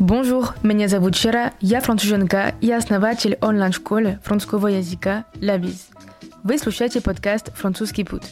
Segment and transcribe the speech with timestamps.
[0.00, 5.88] Bonjour, меня зовут Шера, я француженка и основатель онлайн-школы французского языка «Лабиз».
[6.44, 8.22] Вы слушаете подкаст «Французский путь».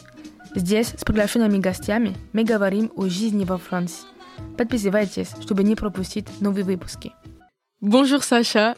[0.55, 4.05] Здесь с приглашенными гостями мы говорим о жизни во Франции.
[4.57, 7.11] Подписывайтесь, чтобы не пропустить новые выпуски.
[7.83, 8.77] Bonjour Саша.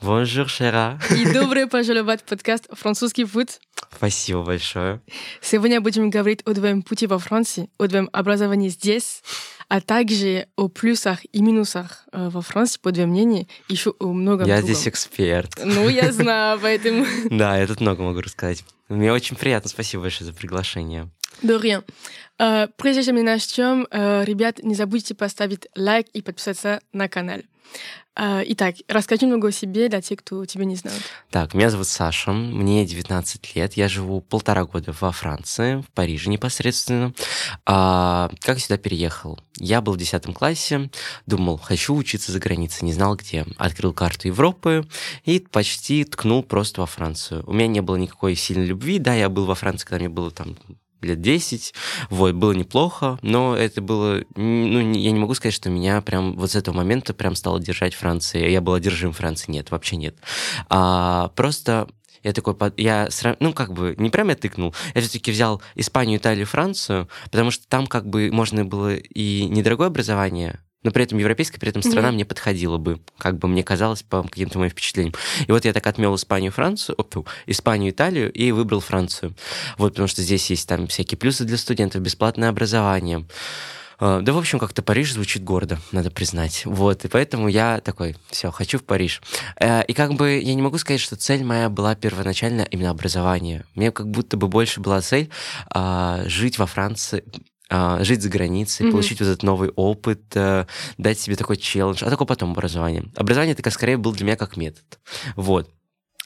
[0.00, 1.00] Bonjour, Шера.
[1.10, 3.58] И доброе пожаловать в подкаст «Французский путь».
[3.96, 5.00] Спасибо большое.
[5.40, 9.22] Сегодня будем говорить о твоем пути во Франции, о твоем образовании здесь,
[9.68, 14.46] а также о плюсах и минусах э, во Франции, по твоему мнению, еще о многом
[14.46, 14.72] Я другом.
[14.72, 15.58] здесь эксперт.
[15.64, 17.04] Ну, я знаю, поэтому...
[17.30, 18.64] Да, я тут много могу рассказать.
[18.88, 21.10] Мне очень приятно, спасибо большое за приглашение.
[21.42, 21.82] Rien.
[22.38, 27.40] Э, Прежде чем мы начнем, э, ребят, не забудьте поставить лайк и подписаться на канал.
[28.18, 31.00] Э, Итак, расскажи много о себе для тех, кто тебя не знает.
[31.30, 36.28] Так, меня зовут Саша, мне 19 лет, я живу полтора года во Франции, в Париже
[36.28, 37.14] непосредственно.
[37.64, 39.38] А, как сюда переехал?
[39.56, 40.90] Я был в 10 классе,
[41.26, 43.46] думал, хочу учиться за границей, не знал где.
[43.56, 44.86] Открыл карту Европы
[45.24, 47.44] и почти ткнул просто во Францию.
[47.46, 50.30] У меня не было никакой сильной любви, да, я был во Франции, когда мне было
[50.30, 50.56] там
[51.02, 51.74] лет 10,
[52.10, 56.50] вот, было неплохо, но это было, ну, я не могу сказать, что меня прям вот
[56.50, 60.16] с этого момента прям стало держать Франция, я был одержим Францией, нет, вообще нет.
[60.68, 61.88] А, просто
[62.22, 63.08] я такой, я,
[63.40, 67.66] ну, как бы, не прям я тыкнул, я все-таки взял Испанию, Италию, Францию, потому что
[67.68, 72.08] там как бы можно было и недорогое образование, но при этом европейская, при этом страна
[72.08, 72.14] Мгм.
[72.14, 75.14] мне подходила бы, как бы мне казалось по каким-то моим впечатлениям.
[75.46, 79.34] И вот я так отмел Испанию, Францию, о, тьфу, Испанию, Италию и выбрал Францию.
[79.76, 83.26] Вот, потому что здесь есть там всякие плюсы для студентов, бесплатное образование.
[84.00, 86.62] Э, Да, в общем, как-то Париж звучит гордо, надо признать.
[86.64, 89.20] Вот, и поэтому я такой, все, хочу в Париж.
[89.60, 93.64] Э, И как бы я не могу сказать, что цель моя была первоначально именно образование.
[93.74, 95.28] Мне как будто бы больше была цель
[95.70, 97.38] а, жить во Франции, а,
[97.70, 98.92] жить за границей, Мгм.
[98.92, 100.66] получить вот этот новый опыт, э,
[100.96, 103.04] дать себе такой челлендж, а только потом образование.
[103.16, 104.98] Образование это как скорее был для меня как метод.
[105.36, 105.68] Вот.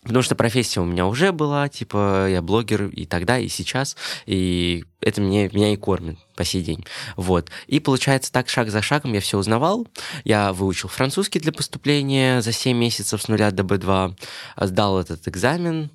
[0.04, 4.84] Потому что профессия у меня уже была, типа, я блогер и тогда, и сейчас, и
[5.00, 6.84] это мне, меня и кормит по сей день.
[7.16, 7.50] Вот.
[7.68, 9.86] И получается, так шаг за шагом я все узнавал.
[10.24, 14.16] Я выучил французский для поступления за 7 месяцев с нуля до B2,
[14.56, 15.90] а сдал этот экзамен,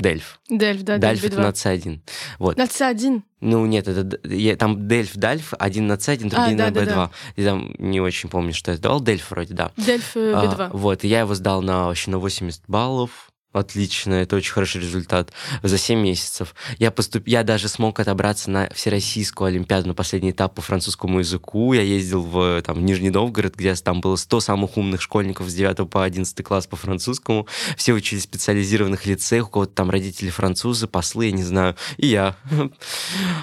[0.00, 0.40] Дельф.
[0.48, 1.52] Дельф, да, Дальф Дельф это на B2.
[1.52, 2.00] C1.
[2.38, 2.56] Вот.
[2.56, 3.22] На C1.
[3.40, 6.82] Ну, нет, это я- там Дельф, Дальф, один на C1, другие А, на да, да,
[6.82, 7.10] B2.
[7.36, 9.00] Я там не очень помню, что я сдавал.
[9.00, 9.72] Дельф вроде, да.
[9.76, 10.70] Дельф э, А, B2.
[10.72, 13.29] вот, и я его сдал на вообще на 80 баллов.
[13.52, 15.32] Отлично, это очень хороший результат
[15.64, 16.54] за 7 месяцев.
[16.78, 17.26] Я, поступ...
[17.26, 21.72] я даже смог отобраться на Всероссийскую Олимпиаду на последний этап по французскому языку.
[21.72, 25.90] Я ездил в там, Нижний Новгород, где там было 100 самых умных школьников с 9
[25.90, 27.48] по 11 класс по французскому.
[27.76, 31.74] Все учились в специализированных лицеях, у кого-то там родители французы, послы, я не знаю.
[31.96, 32.36] И я.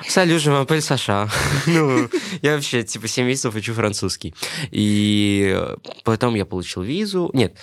[0.07, 1.29] Салют, je m'appelle Саша.
[1.66, 2.09] Ну,
[2.41, 4.34] я вообще, типа, 7 месяцев учу французский.
[4.72, 5.62] И
[6.06, 7.29] потом я получил визу.
[7.34, 7.57] Нет,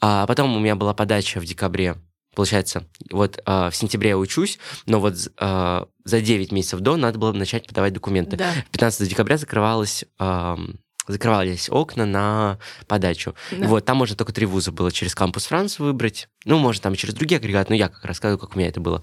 [0.00, 1.96] а потом у меня была подача в декабре.
[2.34, 7.18] Получается, вот а, в сентябре я учусь, но вот а, за 9 месяцев до надо
[7.18, 8.36] было начать подавать документы.
[8.36, 8.52] Да.
[8.70, 10.78] 15 декабря закрывалось, ам,
[11.08, 13.34] закрывались окна на подачу.
[13.50, 13.66] Да.
[13.66, 16.28] Вот, там можно только три вуза было через кампус Франс выбрать.
[16.44, 19.02] Ну, может, там через другие агрегаты, но я как рассказываю, как у меня это было.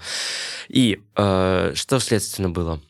[0.69, 2.81] И э, что, следственно, было?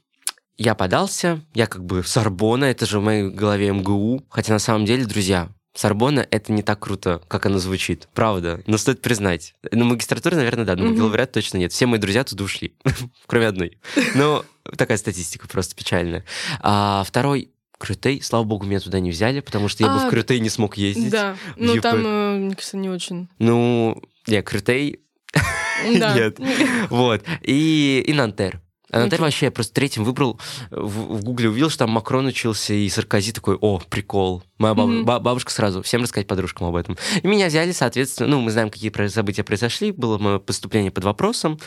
[0.58, 4.86] Я подался, я как бы Сорбона, это же в моей голове МГУ, хотя на самом
[4.86, 9.54] деле, друзья, Сорбона— это не так круто, как оно звучит, правда, но стоит признать.
[9.72, 10.94] Ну, магистратура, наверное, да, но Мгм.
[10.96, 11.72] бакалавриат точно нет.
[11.72, 12.74] Все мои друзья туда ушли,
[13.28, 13.78] кроме одной.
[14.16, 14.44] Но
[14.76, 16.26] такая статистика просто печальная.
[16.62, 20.10] А второй Крютей, слава богу, меня туда не взяли, потому что я бы А, в
[20.10, 21.12] Крютей не смог ездить.
[21.12, 21.38] Да.
[21.58, 21.84] Ну, ЮП.
[21.84, 23.28] там, э, мне кажется, не очень.
[23.38, 25.02] Ну, я Крютей.
[25.86, 26.40] Нет.
[26.90, 28.62] вот, и, и Нантер.
[28.92, 29.24] А Нантер Окей.
[29.26, 30.40] вообще я просто третьим выбрал,
[30.72, 34.44] в, в гугле увидел, что там Макрон учился, и Саркози такой, о, прикол.
[34.58, 36.98] Моя баб- ба- бабушка сразу, всем рассказать подружкам об этом.
[37.22, 41.60] И меня взяли, соответственно, ну, мы знаем, какие события произошли, было мое поступление под вопросом,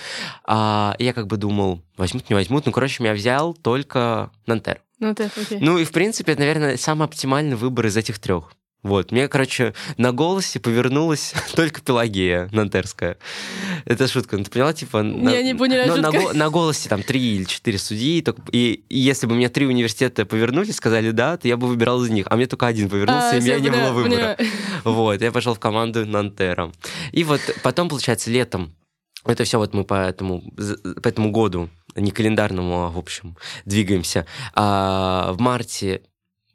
[0.47, 4.81] а я как бы думал, возьмут, не возьмут, ну, короче, меня взял только Нантер.
[4.99, 5.59] Ну, так, окей.
[5.61, 8.53] Ну и, в принципе, это, наверное, самый оптимальный выбор из этих трех.
[8.83, 13.19] Вот, мне, короче, на голосе повернулась только Пелагея Нантерская.
[13.85, 15.03] Это шутка, ну ты поняла, типа...
[15.03, 16.21] на- Я не поняла на, шутка.
[16.23, 19.67] го- на голосе там три или четыре судьи, только- и, и если бы мне три
[19.67, 23.31] университета повернулись, сказали да, то я бы выбирал из них, а мне только один повернулся,
[23.33, 24.37] А, и у меня не было выбора.
[24.37, 24.37] поняла.
[24.85, 26.73] Вот, я пошел в команду Нантера.
[27.13, 28.75] И вот потом, получается, летом,
[29.27, 30.43] это все вот мы по этому,
[31.03, 34.25] по этому году, не календарному, а в общем, двигаемся.
[34.55, 36.01] А, в марте,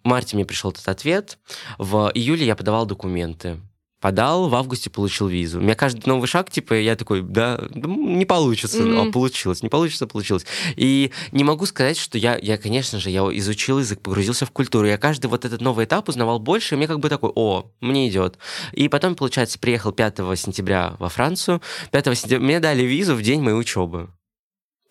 [0.06, 1.40] в марте мне пришел этот ответ,
[1.80, 3.60] в июле я подавал документы.
[4.02, 5.58] подал, в августе получил визу.
[5.58, 9.10] У меня каждый новый шаг, типа, я такой, да, не получится, mm-hmm.
[9.10, 10.46] а получилось, не получится, получилось.
[10.76, 14.86] И не могу сказать, что я, я, конечно же, я изучил язык, погрузился в культуру.
[14.86, 18.08] Я каждый вот этот новый этап узнавал больше, и мне как бы такой, о, мне
[18.08, 18.38] идет.
[18.74, 21.64] И потом, получается, приехал 5 сентября во Францию.
[21.90, 24.10] 5 сентября мне дали визу в день моей учебы.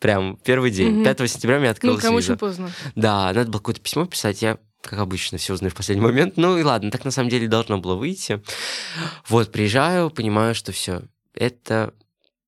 [0.01, 1.03] Прям первый день.
[1.03, 1.17] Mm-hmm.
[1.17, 2.33] 5 сентября мне открылась ну, прям виза.
[2.33, 2.73] очень поздно.
[2.97, 4.43] Да, надо было какое-то письмо писать.
[4.43, 6.37] Я как обычно, все узнаю в последний момент.
[6.37, 8.43] Ну и ладно, так на самом деле должно было выйти.
[9.29, 11.03] Вот, приезжаю, понимаю, что все,
[11.35, 11.95] это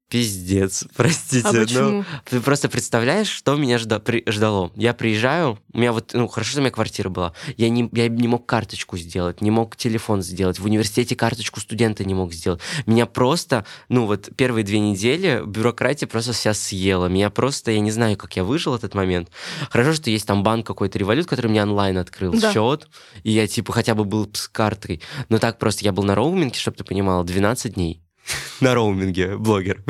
[0.08, 1.48] Пиздец, простите.
[1.48, 1.90] А почему?
[1.90, 4.70] Ну, ты просто представляешь, что меня жда, при, ждало.
[4.76, 7.32] Я приезжаю, у меня вот, ну, хорошо, что у меня квартира была.
[7.56, 10.60] Я не, я не мог карточку сделать, не мог телефон сделать.
[10.60, 12.60] В университете карточку студента не мог сделать.
[12.86, 17.06] Меня просто, ну, вот первые две недели бюрократия просто вся съела.
[17.06, 19.30] Меня просто, я не знаю, как я выжил этот момент.
[19.70, 22.52] Хорошо, что есть там банк какой-то револют, который мне онлайн открыл да.
[22.52, 22.88] счет,
[23.24, 25.00] и я, типа, хотя бы был с картой.
[25.30, 28.05] Но так просто, я был на роуминге, чтобы ты понимала, 12 дней
[28.60, 29.82] на роуминге блогер.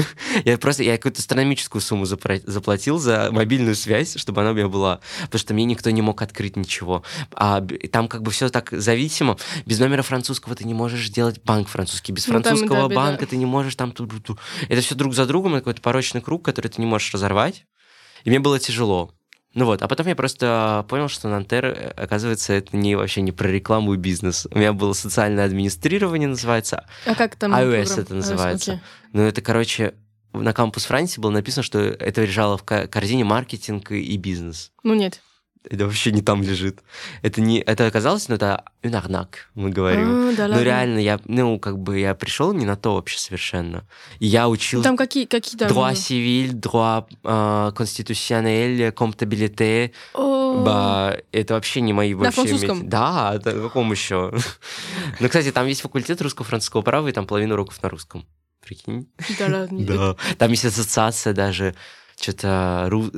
[0.44, 5.00] Я просто я какую-то астрономическую сумму заплатил за мобильную связь, чтобы она у меня была,
[5.22, 7.02] потому что мне никто не мог открыть ничего.
[7.34, 9.36] А там как бы все так зависимо.
[9.64, 13.20] Без номера французского ты не можешь сделать банк французский, без ну, французского там, да, банка
[13.20, 13.30] беда.
[13.30, 13.94] ты не можешь там...
[14.68, 17.66] Это все друг за другом, это какой-то порочный круг, который ты не можешь разорвать.
[18.24, 19.15] И мне было тяжело.
[19.56, 23.32] Ну вот, а потом я просто понял, что Нантер, э, оказывается, это не вообще не
[23.32, 24.46] про рекламу и бизнес.
[24.50, 26.86] У меня было социальное администрирование, называется.
[27.06, 27.54] А как там?
[27.54, 27.98] iOS программ?
[28.00, 28.72] это называется.
[28.72, 28.80] iOS, okay.
[29.14, 29.94] Ну это, короче,
[30.34, 34.72] на кампус Франции было написано, что это лежало в корзине маркетинг и бизнес.
[34.82, 35.22] Ну нет
[35.68, 36.80] это вообще не там лежит.
[37.22, 40.30] Это не, это оказалось, ну это юнарнак, мы говорим.
[40.30, 40.64] А, да, Но ладно.
[40.64, 43.84] реально я, ну как бы я пришел не на то вообще совершенно.
[44.18, 44.82] И я учил.
[44.82, 45.70] Там какие, какие там?
[45.70, 49.92] Droit civil, droit euh, constitutionnel, comptabilité.
[50.14, 52.42] Ба, это вообще не мои вообще.
[52.42, 52.88] На французском?
[52.88, 54.32] Да, это каком еще?
[55.20, 58.24] ну, кстати, там есть факультет русско-французского права, и там половина уроков на русском.
[58.60, 59.08] Прикинь?
[59.38, 59.84] Да ладно.
[59.86, 60.16] Да.
[60.38, 61.74] Там есть ассоциация даже
[62.18, 63.10] что-то ру,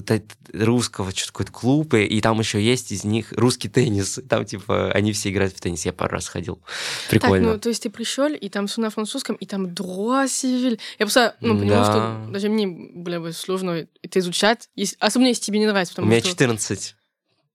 [0.53, 4.21] русского, что-то какой-то клуб, и там еще есть из них русский теннис.
[4.29, 5.87] Там, типа, они все играют в теннис.
[5.87, 6.61] Я пару раз ходил.
[7.09, 7.47] Прикольно.
[7.47, 10.79] Так, ну, то есть ты пришел, и там все на французском, и там civil.
[10.99, 11.85] Я просто, ну, понимаю, да.
[11.85, 14.69] что даже мне было бы сложно это изучать,
[14.99, 16.01] особенно если тебе не нравится.
[16.03, 16.31] У меня что...
[16.31, 16.97] 14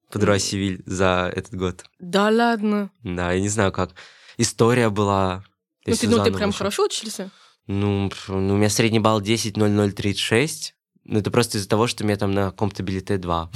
[0.10, 1.84] по droit civil за этот год.
[2.00, 2.92] Да ладно?
[3.04, 3.96] Да, я не знаю как.
[4.38, 5.44] История была...
[5.86, 7.32] Ну, ты, ну, ты прям хорошо учился?
[7.68, 10.76] Ну, ну, у меня средний балл 10 0036.
[11.06, 13.52] Ну, это просто из-за того, что у меня там на компатабилите 2.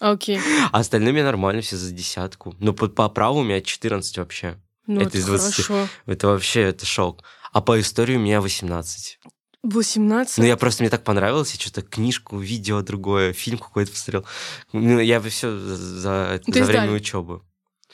[0.00, 0.36] Окей.
[0.36, 0.40] Okay.
[0.72, 2.54] А остальные мне нормально, все за десятку.
[2.58, 4.58] Ну, по, по праву у меня 14 вообще.
[4.86, 5.54] Ну, это, это из 20.
[5.54, 5.88] Хорошо.
[6.06, 7.22] Это вообще, это шок.
[7.52, 9.20] А по истории у меня 18.
[9.62, 10.38] 18?
[10.38, 14.26] Ну, я просто, мне так понравилось, я что-то книжку, видео другое, фильм какой-то посмотрел.
[14.72, 17.42] Ну, я все за, за, за время учебы.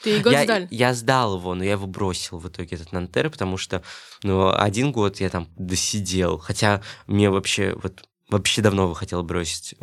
[0.03, 0.59] Ты год я, сдал?
[0.71, 3.83] Я сдал его, но я его бросил в итоге, этот Нантер, потому что
[4.23, 6.37] ну, один год я там досидел.
[6.37, 9.75] Хотя мне вообще вот вообще давно бы хотел бросить.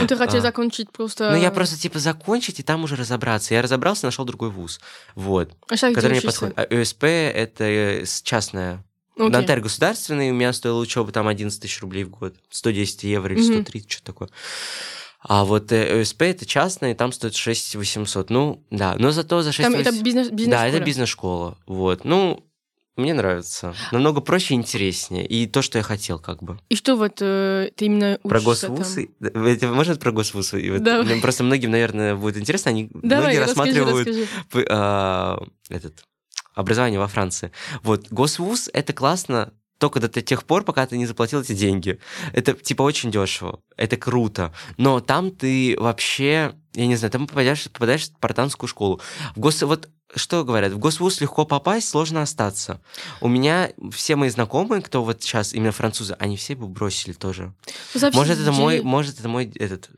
[0.00, 0.42] Ну, ты хотел а.
[0.42, 1.30] закончить просто...
[1.30, 3.54] Ну, я просто, типа, закончить и там уже разобраться.
[3.54, 4.80] Я разобрался, нашел другой вуз.
[5.14, 5.52] Вот.
[5.68, 6.58] А сейчас который мне подходит.
[6.58, 8.84] А ÖСП— это э, частная.
[9.16, 9.28] Okay.
[9.28, 12.34] Нантер государственный, у меня стоила учеба там 11 тысяч рублей в год.
[12.50, 13.92] 110 евро или 130, mm-hmm.
[13.92, 14.28] что такое.
[15.20, 18.30] А вот э, ÖСП это частная, и там стоит 6 800.
[18.30, 19.86] Ну, да, но зато за 6 Там 8...
[19.86, 21.56] это бизнес, бизнес Да, это бизнес-школа.
[21.66, 22.04] Вот.
[22.04, 22.44] Ну,
[22.96, 23.74] мне нравится.
[23.90, 25.26] Намного проще и интереснее.
[25.26, 26.58] И то, что я хотел, как бы.
[26.68, 28.96] И что вот э, ты именно Про госвуз?
[29.18, 29.74] Там?
[29.74, 30.54] Может, про госвуз?
[30.54, 31.04] И вот, да.
[31.20, 32.70] Просто многим, наверное, будет интересно.
[32.70, 34.66] Они Давай, многие расскажи, рассматривают расскажи.
[34.70, 36.04] А, этот,
[36.54, 37.50] образование во Франции.
[37.82, 41.98] Вот, госвуз— это классно только до тех пор, пока ты не заплатил эти деньги.
[42.32, 43.60] Это, типа, очень дешево.
[43.76, 44.52] Это круто.
[44.76, 46.54] Но там ты вообще...
[46.74, 49.00] Я не знаю, там попадаешь, попадаешь в спартанскую школу.
[49.34, 49.62] В гос...
[49.62, 52.80] Вот что говорят, в госвуз легко попасть, сложно остаться.
[53.20, 57.52] У меня все мои знакомые, кто вот сейчас именно французы, они все бы бросили тоже.
[57.94, 59.90] Ну, может, это мой, может, это мой этот,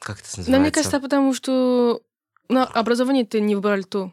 [0.00, 0.50] как это называется?
[0.50, 2.00] Да, мне кажется, потому что
[2.48, 4.12] на образование ты не выбрал то.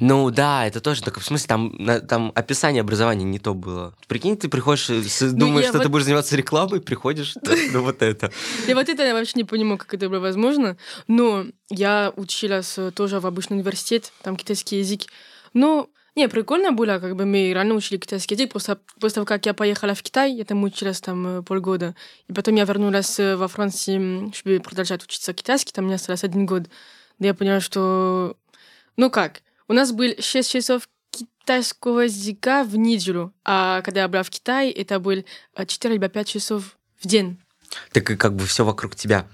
[0.00, 1.18] Ну да, это тоже так.
[1.18, 3.94] В смысле, там, на, там описание образования не то было.
[4.06, 5.84] Прикинь, ты приходишь, ну, думаешь, что вот...
[5.84, 7.34] ты будешь заниматься рекламой, приходишь,
[7.72, 8.30] ну вот это.
[8.66, 10.76] Я вот это я вообще не понимаю, как это было возможно.
[11.06, 15.02] Но я училась тоже в обычный университет, там китайский язык.
[15.54, 15.88] Но
[16.18, 18.50] не, прикольно было, как бы мы реально учили китайский язык.
[18.50, 21.94] Просто после того, как я поехала в Китай, я там училась там полгода.
[22.26, 25.72] И потом я вернулась во Францию, чтобы продолжать учиться китайский.
[25.72, 26.64] Там мне осталось один год.
[27.20, 28.36] Да я поняла, что...
[28.96, 29.42] Ну как?
[29.68, 34.72] У нас был 6 часов китайского языка в неделю, а когда я была в Китае,
[34.72, 35.24] это был
[35.56, 37.38] 4 либо 5 часов в день.
[37.92, 39.28] Так и как бы все вокруг тебя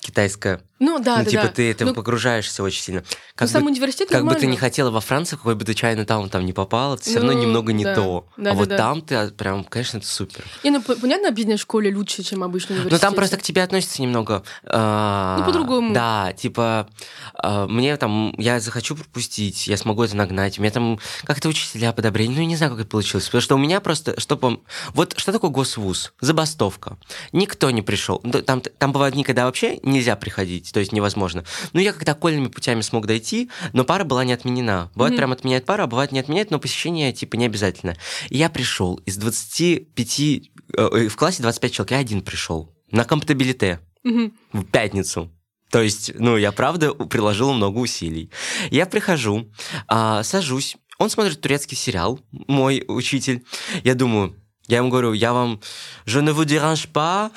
[0.00, 0.60] китайское.
[0.78, 1.48] Ну да, ну, да, типа да.
[1.48, 3.00] ты это Ну, погружаешься очень сильно.
[3.08, 5.74] ну, Как, сам бы, университет как бы ты не хотела во Францию, какой бы ты
[5.74, 7.94] чайный таун там не попала, это все равно Ну, немного не да.
[7.94, 8.26] то.
[8.36, 8.76] Да, а да, вот да.
[8.76, 10.44] там ты а, прям, конечно, это супер.
[10.62, 12.92] Не, ну понятно, бизнес-школе лучше, чем обычный университет.
[12.92, 14.42] Ну там просто к тебе относятся немного.
[14.64, 15.92] а, Ну, по-другому.
[15.92, 16.88] Да, типа
[17.34, 20.58] а, мне там я захочу пропустить, я смогу это нагнать.
[20.58, 22.28] У меня там как-то учителя подобрели.
[22.28, 23.26] Ну, я не знаю, как это получилось.
[23.26, 24.60] Потому что у меня просто, чтобы...
[24.94, 26.12] Вот что такое госвуз?
[26.20, 26.96] Забастовка.
[27.32, 28.20] Никто не пришел.
[28.22, 31.44] Ну, Там, там бывают дни, когда вообще нельзя приходить, то есть невозможно.
[31.72, 34.90] Ну, я как-то окольными путями смог дойти, но пара была не отменена.
[34.94, 35.16] Бывает, Мгм.
[35.18, 37.96] прям отменяет пара, а бывает не отменяет, но посещение типа не обязательно.
[38.28, 40.42] И я пришел из 25...
[40.76, 42.74] э, в классе 25 человек, я один пришел.
[42.90, 44.32] На комптабилите Мгм.
[44.52, 45.30] в пятницу.
[45.70, 48.30] То есть, ну, я правда приложил много усилий.
[48.70, 49.52] Я прихожу,
[49.86, 53.44] а, сажусь, он смотрит турецкий сериал, мой учитель.
[53.84, 54.34] Я думаю,
[54.68, 55.60] я ему говорю, я вам
[56.06, 57.32] vous dérange pas.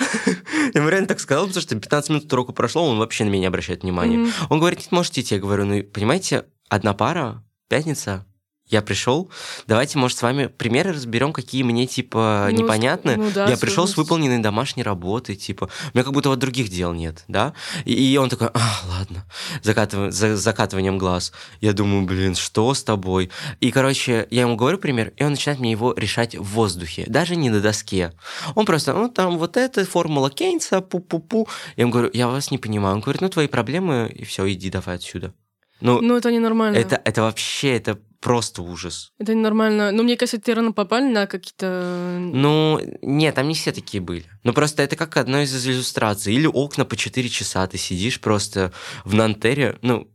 [0.74, 3.40] Я ему реально так сказал, потому что 15 минут урока прошло, он вообще на меня
[3.40, 4.18] не обращает внимания.
[4.18, 4.32] Мгм.
[4.50, 5.36] Он говорит, нет, можете идти.
[5.36, 8.26] Я говорю, ну, понимаете, одна пара, пятница,
[8.72, 9.30] я пришел,
[9.68, 13.18] давайте, может, с вами примеры разберем, какие мне, типа, Ну, непонятны.
[13.18, 16.70] ну да, я пришел с выполненной домашней работой, типа, у меня как будто вот других
[16.70, 17.54] дел нет, да?
[17.86, 19.26] И, и он такой, а, ладно,
[19.64, 21.32] закатыв- за закатыванием глаз.
[21.60, 23.30] Я думаю, блин, что с тобой?
[23.60, 27.36] И, короче, я ему говорю пример, и он начинает мне его решать в воздухе, даже
[27.36, 28.14] не на доске.
[28.56, 31.48] Он просто, ну, там вот эта формула Кейнса, пу-пу-пу.
[31.76, 32.96] Я ему говорю, я вас не понимаю.
[32.96, 35.34] Он говорит, ну, твои проблемы, и все, иди давай отсюда.
[35.82, 36.78] Ну, Ну, это ненормально.
[36.78, 39.12] это, это вообще, это просто ужас.
[39.20, 39.92] Это ненормально.
[39.92, 42.18] Ну, мне кажется, ты рано попали на какие-то...
[42.20, 44.26] Ну, нет, там не все такие были.
[44.44, 46.34] Ну, просто это как одно из иллюстраций.
[46.34, 48.72] Или окна по 4 часа, ты сидишь просто
[49.04, 50.08] в Нантере, ну,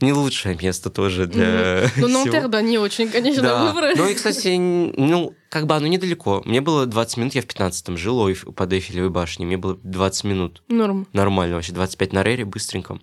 [0.00, 2.08] не лучшее место тоже для Ну.
[2.08, 3.64] Нантер, да, не очень, конечно, Да.
[3.64, 3.92] выбор.
[3.96, 6.42] Ну и, кстати, ну, как бы оно недалеко.
[6.44, 9.46] Мне было 20 минут, я в 15-м жил ой, под Эйфелевой башней.
[9.46, 10.62] Мне было 20 минут.
[10.68, 11.06] Норм.
[11.12, 12.98] Нормально вообще, 25 на Рере, быстренько.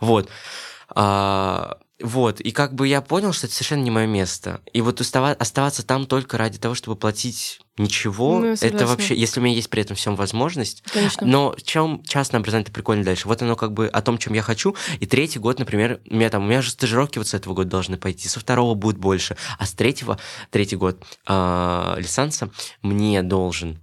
[0.00, 0.30] Вот.
[0.88, 4.60] А, вот, и как бы я понял, что это совершенно не мое место.
[4.72, 9.40] И вот устава- оставаться там только ради того, чтобы платить ничего, Ну, это вообще, если
[9.40, 10.82] у меня есть при этом всем возможность.
[10.92, 11.26] Конечно.
[11.26, 13.26] Но чем частное образование это прикольно дальше?
[13.26, 14.76] Вот оно как бы о том, чем я хочу.
[15.00, 17.70] И третий год, например, у меня там, у меня же стажировки вот с этого года
[17.70, 20.18] должны пойти, со второго будет больше, а с третьего,
[20.50, 22.50] третий год а, лицанса
[22.82, 23.80] мне должен,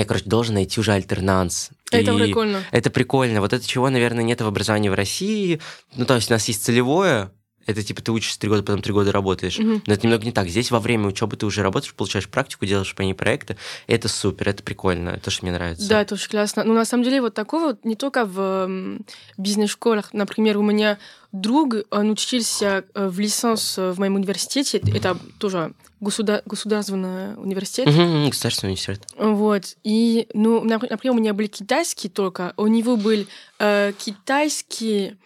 [0.00, 1.70] я, короче, должен найти уже альтернанс.
[1.90, 2.62] Это И- прикольно.
[2.70, 3.40] это прикольно.
[3.40, 5.60] Вот это чего, наверное, нет в образовании в России.
[5.96, 7.30] Ну, то есть у нас есть целевое,
[7.68, 9.58] это типа ты учишься три года, потом три года работаешь.
[9.58, 9.82] Мгм.
[9.86, 10.48] Но это немного не так.
[10.48, 13.56] Здесь во время учебы ты уже работаешь, получаешь практику, делаешь по ней проекты.
[13.86, 15.88] Это супер, это прикольно, это то, что мне нравится.
[15.88, 16.64] Да, это очень классно.
[16.64, 18.98] Но на самом деле вот такого вот не только в
[19.36, 20.12] бизнес-школах.
[20.12, 20.98] Например, у меня
[21.32, 24.78] друг, он учился э, в лисанс э, в моем университете.
[24.94, 27.86] Это тоже государ- государственный университет.
[27.86, 29.06] Мгм, государственный университет.
[29.18, 29.76] Вот.
[29.84, 32.54] И, ну, напр- например, у меня были китайские только.
[32.56, 33.26] У него был
[33.58, 35.16] э, китайский,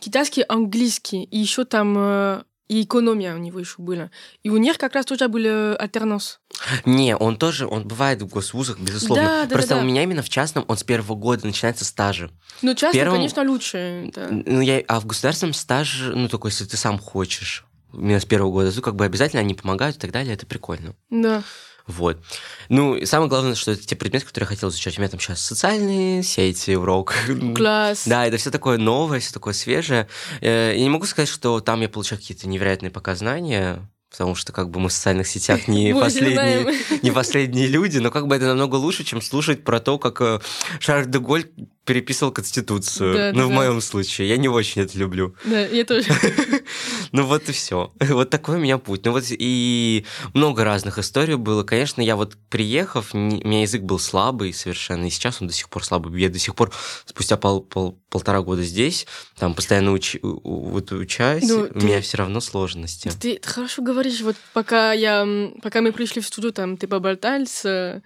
[0.00, 1.24] китайский, английский.
[1.24, 4.10] И еще там э, и экономия у него еще была.
[4.44, 6.38] И у них как раз тоже был э, альтернанс.
[6.84, 9.24] Не, он тоже, он бывает в госвузах, безусловно.
[9.24, 9.82] Да, да, Просто да, да.
[9.82, 12.30] у меня именно в частном, он с первого года начинается стажи.
[12.62, 14.10] Ну, часто, Первым- конечно, лучше.
[14.14, 14.28] да.
[14.30, 18.52] Ну, я, а в государственном стаже, ну, только если ты сам хочешь, именно с первого
[18.52, 20.94] года, то как бы обязательно они помогают и так далее, это прикольно.
[21.10, 21.42] Да.
[21.86, 22.18] Вот.
[22.68, 24.96] Ну, и самое главное, что это те предметы, которые я хотел изучать.
[24.98, 27.14] У меня там сейчас социальные сети, урок.
[27.56, 28.02] Класс.
[28.06, 30.08] Да, это все такое новое, все такое свежее.
[30.40, 34.70] Э, Я не могу сказать, что там я получаю какие-то невероятные показания, потому что как
[34.70, 36.80] бы мы в социальных сетях не Мы последние, знаем.
[37.02, 40.40] не последние люди, но как бы это намного лучше, чем слушать про то, как э,
[40.80, 41.44] Шарль де Голь
[41.84, 43.14] переписывал Конституцию.
[43.14, 44.28] Да, ну, да, в моем случае.
[44.28, 45.34] Я не очень это люблю.
[45.44, 46.08] Да, я тоже.
[47.12, 47.92] Ну вот и все.
[48.00, 49.04] Вот такой у меня путь.
[49.04, 51.64] Ну вот и много разных историй было.
[51.64, 55.52] Конечно, я вот приехав, не- у меня язык был слабый совершенно, и сейчас он до
[55.54, 56.20] сих пор слабый.
[56.20, 56.72] Я до сих пор
[57.06, 59.06] спустя пол- пол- полтора года здесь,
[59.38, 63.08] там постоянно учи- у- у- вот учась, Ну, у ты- меня все равно сложности.
[63.20, 65.26] Ты ты хорошо говоришь, вот пока я,
[65.62, 67.64] пока мы пришли в студию, там ты поболтали с...
[67.64, 68.00] э,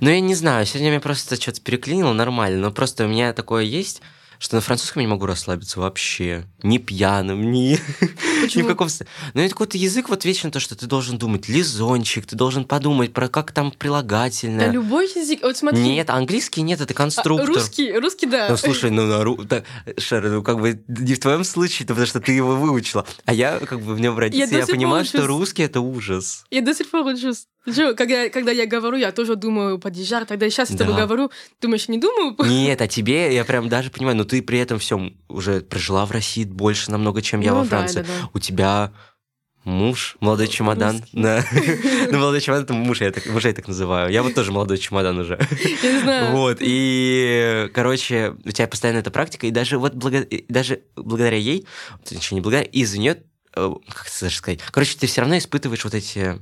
[0.00, 3.64] Но я не знаю, сегодня меня просто что-то переклинило нормально, но просто у меня такое
[3.64, 4.02] есть,
[4.40, 6.46] что на французском я не могу расслабиться вообще.
[6.62, 7.78] Ни пьяным, ни...
[8.56, 8.88] Ни в каком...
[8.88, 9.02] с-
[9.34, 11.46] Ну, это какой-то язык вот вечно то, что ты должен думать.
[11.46, 14.70] Лизончик, ты должен подумать про как там Да, прилагательное.
[14.70, 15.40] любой язык.
[15.42, 15.82] Вот смотри.
[15.82, 17.46] Нет, английский нет, это а, конструктор.
[17.46, 18.48] русский, русский, да.
[18.48, 19.36] Ну, слушай, ну, на ру...
[19.44, 19.62] да,
[19.98, 23.06] Шер, ну, как бы не в твоем случае, потому что ты его выучила.
[23.26, 25.28] А я, как бы, в нем родился, я, пор понимаю, что учусь.
[25.28, 26.46] русский— это ужас.
[26.50, 27.46] Я до сих пор учусь.
[27.66, 30.24] Чё, Когда, когда я говорю, я тоже думаю падежар.
[30.24, 31.06] Тогда сейчас я с тобой Да.
[31.06, 32.34] говорю, думаешь, не думаю?
[32.48, 36.10] Нет, а тебе я прям даже понимаю, но ты при этом всем уже прожила в
[36.10, 38.00] России больше намного, чем я Ну во да, Франции.
[38.00, 38.30] да, да.
[38.32, 38.92] У тебя
[39.64, 41.02] муж, молодой чемодан.
[41.12, 41.44] Да.
[42.10, 44.10] Ну, молодой чемодан это муж, я так, мужа я так называю.
[44.10, 45.38] Я вот тоже молодой чемодан уже.
[45.82, 46.32] Я знаю.
[46.36, 51.66] Вот, и, короче, у тебя постоянно эта практика, и даже вот благо- даже благодаря ей,
[52.08, 53.22] точнее, не благодаря, из-за нее,
[53.54, 56.40] э, как это даже сказать, короче, ты все равно испытываешь вот эти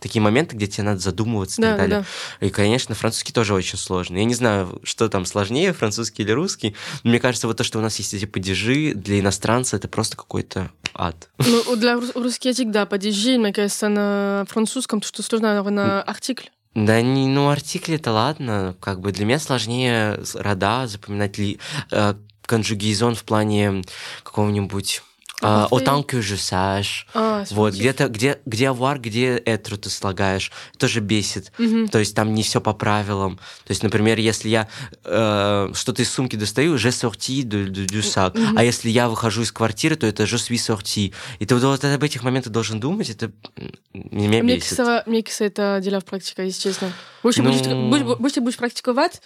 [0.00, 2.06] такие моменты, где тебе надо задумываться и Да, так да, далее.
[2.40, 2.46] да.
[2.46, 4.18] И, конечно, французский тоже очень сложный.
[4.20, 6.74] Я не знаю, что там сложнее, французский или русский.
[7.04, 10.16] Но мне кажется, вот то, что у нас есть эти падежи, для иностранца это просто
[10.16, 11.28] какой-то ад.
[11.38, 16.02] Ну, для рус- русский язык, да, падежи, мне кажется, на французском, то, что сложно, наверное,
[16.02, 16.46] артикль.
[16.74, 18.76] Да, не, ну, артикли это ладно.
[18.80, 21.58] Как бы для меня сложнее рода запоминать ли,
[21.90, 22.14] э,
[22.46, 23.82] конжугизон в плане
[24.22, 25.02] какого-нибудь
[25.42, 27.06] А, autant que je sache.
[27.14, 31.52] А, Вот, где-то, где, где avoir, где être ты слагаешь, тоже бесит.
[31.58, 31.88] Мгм.
[31.88, 33.36] То есть там не все по правилам.
[33.36, 34.68] То есть, например, если я
[35.04, 38.38] э, что-то из сумки достаю, je sorti du sac.
[38.38, 38.58] Мгм.
[38.58, 41.12] А если я выхожу из квартиры, то это je suis sorti.
[41.38, 43.32] И ты вот об этих моментах должен думать, это
[43.94, 44.76] меня Мне бесит.
[44.76, 46.92] кажется, мне это дело в практике, если честно.
[47.22, 49.22] Больше, Ну- будешь, больше будешь практиковать,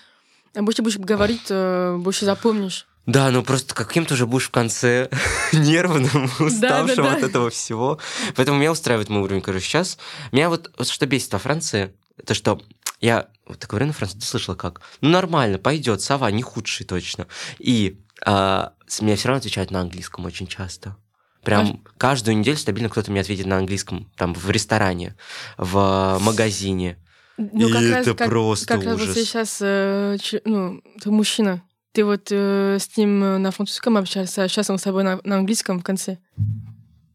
[0.55, 2.87] а больше будешь говорить, э, больше запомнишь.
[3.07, 5.11] Да, ну просто каким-то уже будешь в конце
[5.53, 7.15] нервным, уставшим да.
[7.17, 7.99] от этого всего.
[8.37, 9.99] Поэтому меня устраивает мой уровень, короче, сейчас.
[10.33, 12.61] Меня вот, вот что бесит во Франции, это что
[13.01, 14.81] я вот так говорю на французском, ты слышала как?
[15.03, 17.27] Ну нормально, пойдет, сова, не худший точно.
[17.59, 20.97] И а, с- меня все равно отвечают на английском очень часто.
[21.43, 25.15] Прям каждую неделю стабильно кто-то мне ответит на английском, там, в ресторане,
[25.59, 26.97] в магазине.
[27.37, 29.15] Ну, И это просто как раз вот ужас.
[29.17, 31.63] сейчас, э, ч- ну, ты мужчина,
[31.95, 35.21] ты вот э, с ним э, на французском общался, а сейчас он с тобой на,
[35.23, 36.19] на английском в конце.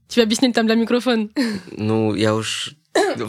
[0.08, 1.30] Тебе объяснить там для микрофона.
[1.72, 2.76] Ну, я уж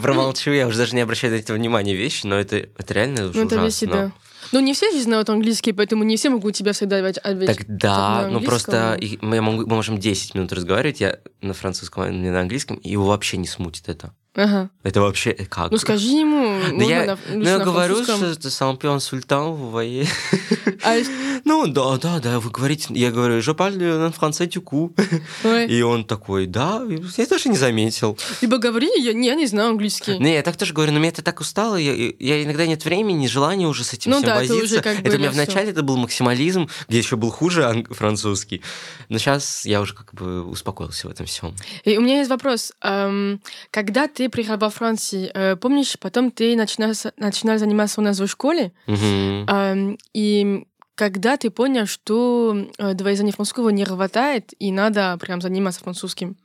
[0.01, 3.39] промолчу, я уже даже не обращаю на это внимания вещи, но это, это реально уже
[3.39, 3.87] Ну, это ужасно.
[3.87, 4.11] да.
[4.53, 7.57] Ну, не все же знают английский, поэтому не все могут тебя всегда ответить.
[7.57, 12.09] Так да, ну просто и мы, мы можем 10 минут разговаривать, я на французском, а
[12.09, 14.13] не на английском, и его вообще не смутит это.
[14.33, 14.69] Ага.
[14.83, 15.71] Это вообще э, как?
[15.71, 16.57] Ну, скажи ему.
[16.79, 20.07] Да я, на- ну, я говорю, что это сампи инсультант, vous voyez.
[20.83, 20.95] А,
[21.43, 24.93] Ну, да, да, да, вы говорите, я говорю, je parle en français du coup.
[25.67, 26.81] И он такой, да,
[27.17, 28.17] я даже не заметил.
[28.41, 30.17] Либо говори, я, не- я не знаю английский.
[30.19, 33.27] Не, я так тоже говорю, но мне это так устало, я, я иногда нет времени,
[33.27, 34.63] желания уже с этим Ну всем да, возиться.
[34.63, 38.61] уже как это у меня вначале это был максимализм, где еще был хуже анг- французский.
[39.09, 41.53] Но сейчас я уже как бы успокоился в этом всем.
[41.83, 42.71] И у меня есть вопрос.
[42.81, 48.19] Эм, когда ты приехал во Францию, э, помнишь, потом ты начинал, начинал заниматься у нас
[48.19, 54.71] в школе, эм, и когда ты понял, что э, два языка французского не хватает, и
[54.71, 56.37] надо прям заниматься французским?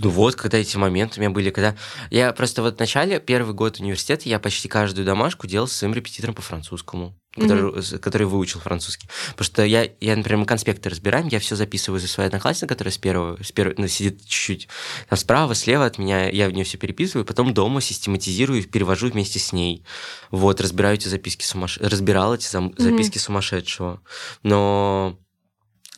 [0.00, 1.74] Ну вот, когда эти моменты у меня были, когда...
[2.10, 5.92] Я просто вот в начале, первый год университета, я почти каждую домашку делал со своим
[5.92, 9.08] репетитором по французскому, который, с- который выучил французский.
[9.30, 12.92] Потому что я, я, например, мы конспекты разбираем, я все записываю за своей одноклассницей, которая
[12.92, 14.68] с первого, с первого ну, сидит чуть-чуть
[15.08, 19.10] там справа, слева от меня, я в нее все переписываю, потом дома систематизирую и перевожу
[19.10, 19.84] вместе с ней.
[20.30, 21.78] Вот, разбираю эти записки сумаш...
[21.78, 24.00] разбирал эти зам- записки сумасшедшего.
[24.44, 25.18] Но...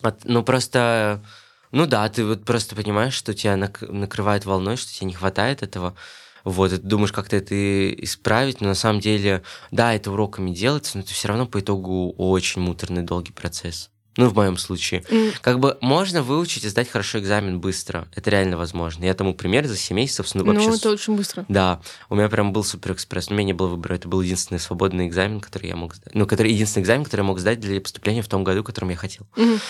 [0.01, 1.23] от- Ну, просто...
[1.73, 5.63] Ну да, ты вот просто понимаешь, что тебя нак- накрывает волной, что тебе не хватает
[5.63, 5.95] этого.
[6.43, 10.97] Вот, и ты думаешь, как-то это исправить, но на самом деле, да, это уроками делается,
[10.97, 13.91] но это все равно по итогу очень муторный, долгий процесс.
[14.17, 15.05] Ну, в моем случае.
[15.09, 18.09] М, Как бы можно выучить и сдать хорошо экзамен быстро.
[18.17, 19.05] Это реально возможно.
[19.05, 20.77] Я тому пример за 7 месяцев, ну, Ну, вообще...
[20.77, 21.47] это очень быстро.
[21.49, 23.31] Да, у меня прям был суперэкспресс.
[23.31, 23.95] У меня не было выбора.
[23.95, 26.15] Это был единственный свободный экзамен, который я мог сдать.
[26.15, 28.97] Ну, который единственный экзамен, который я мог сдать для поступления в том году, которым я
[28.97, 29.27] хотел.
[29.37, 29.61] Мгм.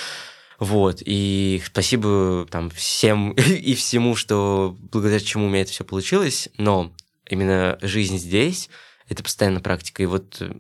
[0.61, 6.51] Вот, и спасибо там всем и всему, что благодаря чему у меня это все получилось,
[6.59, 6.93] но
[7.29, 8.69] именно жизнь здесь—
[9.09, 10.03] это постоянно практика.
[10.03, 10.53] И вот э,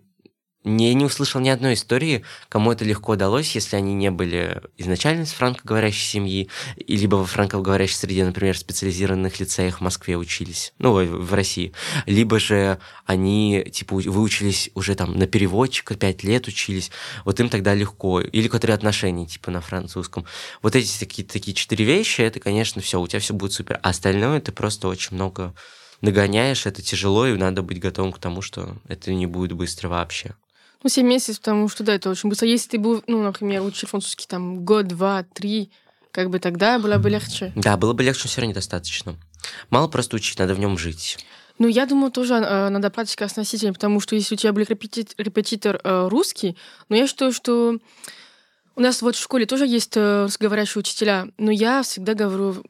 [0.62, 5.23] я не услышал ни одной истории, кому это легко удалось, если они не были изначально
[5.23, 6.51] из франкоговорящей семьи,
[6.87, 11.73] либо во франкоговорящей среде, например, специализированных лицеях в Москве учились, ну, в России,
[12.05, 16.90] либо же они, типа, выучились уже там на переводчика, пять лет учились,
[17.25, 20.27] вот им тогда легко, или которые отношения, типа, на французском.
[20.61, 23.81] Вот эти такие, такие четыре вещи, это, конечно, все, у тебя все будет супер.
[23.83, 25.55] А остальное ты просто очень много
[26.03, 30.35] нагоняешь, это тяжело, и надо быть готовым к тому, что это не будет быстро вообще.
[30.83, 32.49] Ну, 7 месяцев, потому что, да, это очень быстро.
[32.49, 35.71] Если ты был, ну, например, учил французский там год, два, три,
[36.11, 37.53] как бы тогда было бы легче.
[37.55, 39.16] Да, было бы легче, но все равно недостаточно.
[39.69, 41.19] Мало просто учить, надо в нем жить.
[41.59, 44.62] Ну, я думаю, тоже э, надо практика с носителем, потому что если у тебя был
[44.62, 46.57] репетит- репетитор э, русский,
[46.88, 47.77] но я считаю, что
[48.81, 52.64] У нас вот в школе тоже есть э, русскоговорящие учителя, но я всегда говорю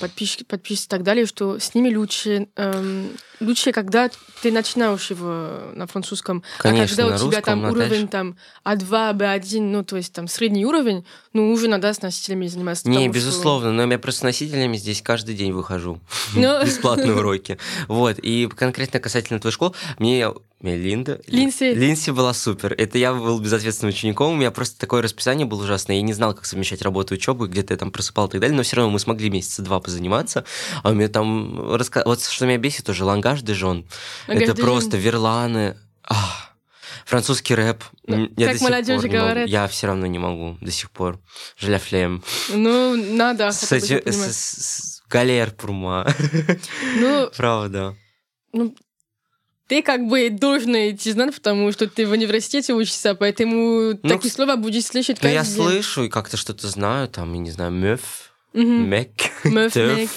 [0.00, 3.08] подписчики, подписчики и так далее, что с ними лучше, эм,
[3.40, 4.08] лучше, когда
[4.40, 9.14] ты начинаешь его на французском, Конечно, а когда у тебя русском, там уровень там А2,
[9.14, 12.88] Б1, ну то есть там средний уровень, ну уже надо с носителями заниматься.
[12.88, 15.98] Не, потому что- безусловно, но я просто с носителями здесь каждый день выхожу.
[16.36, 16.64] Ну.
[16.64, 17.58] Бесплатные уроки.
[17.88, 21.20] Вот, и конкретно касательно твоей школы, мне мне Линда.
[21.28, 21.72] Линси.
[21.72, 22.74] Линси была супер.
[22.76, 24.32] Это я был безответственным учеником.
[24.32, 25.96] У меня просто такое расписание было ужасное.
[25.96, 28.56] Я не знал, как совмещать работу и учебу, где-то я там просыпал и так далее.
[28.56, 30.44] Но все равно мы смогли месяца два позаниматься.
[30.82, 31.58] А у меня там...
[31.74, 33.86] раска- Вот что меня бесит тоже, лангаж де жон.
[34.28, 35.76] Лангаж Это де просто верланы.
[36.04, 36.52] Ах,
[37.04, 37.82] французский рэп.
[38.06, 39.48] Ну, я как молодежи пор говорят.
[39.48, 41.18] Я все равно не могу до сих пор.
[41.56, 42.22] Флем.
[42.50, 44.32] Ну, надо С понимать.
[44.34, 46.06] с- с- Галер пурма.
[46.98, 47.96] Ну, Правда.
[48.52, 48.74] ну,
[49.68, 54.32] ты как бы должен идти знать, потому что ты в университете учишься, поэтому Ну, такие
[54.32, 55.54] слова будешь слышать Ну, каждый я день.
[55.54, 57.70] слышу и как-то что-то знаю, там, я не знаю,
[58.54, 58.88] Мгм.
[58.88, 59.10] мек,
[59.72, 60.16] тёф.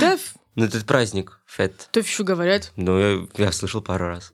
[0.00, 0.34] Тэф.
[0.56, 1.88] Ну, это праздник, фет.
[1.94, 2.72] Еще говорят.
[2.76, 4.32] Ну, я, я слышал пару раз.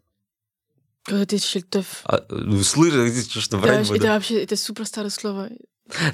[1.05, 1.87] Когда ты тэф.
[2.05, 3.07] А, ну, слышал,
[3.41, 4.05] что, вообще- буду.
[4.05, 5.49] это вообще, это супер старое слово.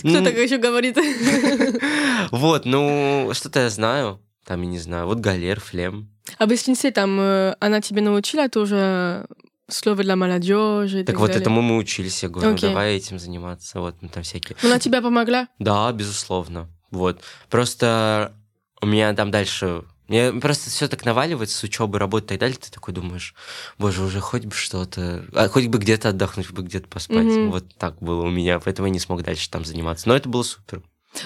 [0.03, 0.97] Ну, Кто так еще говорит?
[2.31, 4.21] Вот, ну, что-то я знаю.
[4.45, 6.11] Там, я не знаю, вот галер, флем.
[6.39, 9.27] А в Эстинсе там э, она тебе научила тоже
[9.69, 11.41] слово для молодежи Так так вот, далее?
[11.41, 12.69] этому мы учились, я говорю, ну, Окей.
[12.69, 14.57] давай этим заниматься, вот, ну, там всякие.
[14.63, 15.49] Она тебе помогла?
[15.59, 16.69] Да, безусловно.
[16.91, 17.23] Вот.
[17.51, 18.35] Просто
[18.81, 19.85] у меня там дальше...
[20.07, 22.59] Мне просто все так наваливается с учебы, работы и так далее.
[22.61, 23.35] Ты такой думаешь,
[23.79, 25.25] боже, уже хоть бы что-то...
[25.33, 27.25] а, хоть бы где-то отдохнуть, хоть бы где-то поспать.
[27.25, 27.51] Мгм.
[27.51, 30.07] Вот так было у меня, поэтому я не смог дальше там заниматься.
[30.07, 30.83] Но это было супер.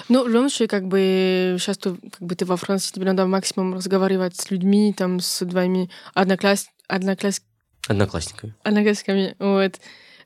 [0.07, 3.25] Ну, в любом случае, как бы сейчас ты, как бы ты во Франции, тебе надо
[3.25, 6.67] максимум разговаривать с людьми, там, с твоими однокласс...
[6.87, 7.41] однокласс...
[7.87, 8.55] Одноклассниками.
[8.63, 9.79] одноклассниками, вот.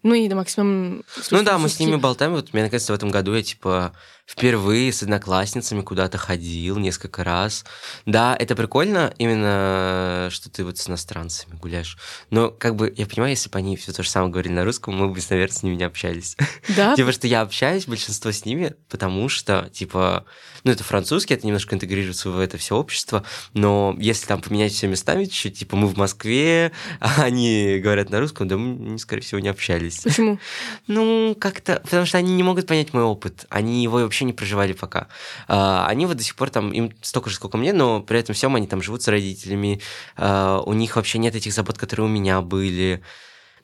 [0.03, 1.03] Ну и максимум...
[1.31, 2.33] Ну да, мы с ними болтаем.
[2.33, 3.93] Вот меня, наконец-то, в этом году я, типа,
[4.25, 7.65] впервые с одноклассницами куда-то ходил несколько раз.
[8.05, 11.97] Да, это прикольно, именно, что ты вот с иностранцами гуляешь.
[12.29, 14.95] Но, как бы, я понимаю, если бы они все то же самое говорили на русском,
[14.95, 16.37] мы бы, наверное, с ними не общались.
[16.69, 16.95] Да?
[16.95, 20.25] Типа, что я общаюсь, большинство с ними, потому что, типа,
[20.63, 24.87] ну, это французский, это немножко интегрируется в это все общество, но если там поменять все
[24.87, 29.39] местами чуть-чуть, типа, мы в Москве, а они говорят на русском, да мы, скорее всего,
[29.39, 29.99] не общались.
[29.99, 30.39] Почему?
[30.87, 33.45] Ну, как-то, потому что они не могут понять мой опыт.
[33.49, 35.07] Они его вообще не проживали пока.
[35.47, 38.35] А, они вот до сих пор там, им столько же, сколько мне, но при этом
[38.35, 39.81] всем они там живут с родителями.
[40.15, 43.01] А, у них вообще нет этих забот, которые у меня были.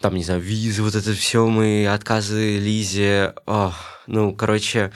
[0.01, 3.35] Там, не знаю, визы, вот это все, мы отказы Лизе.
[3.45, 3.75] Ох,
[4.07, 4.91] ну, короче,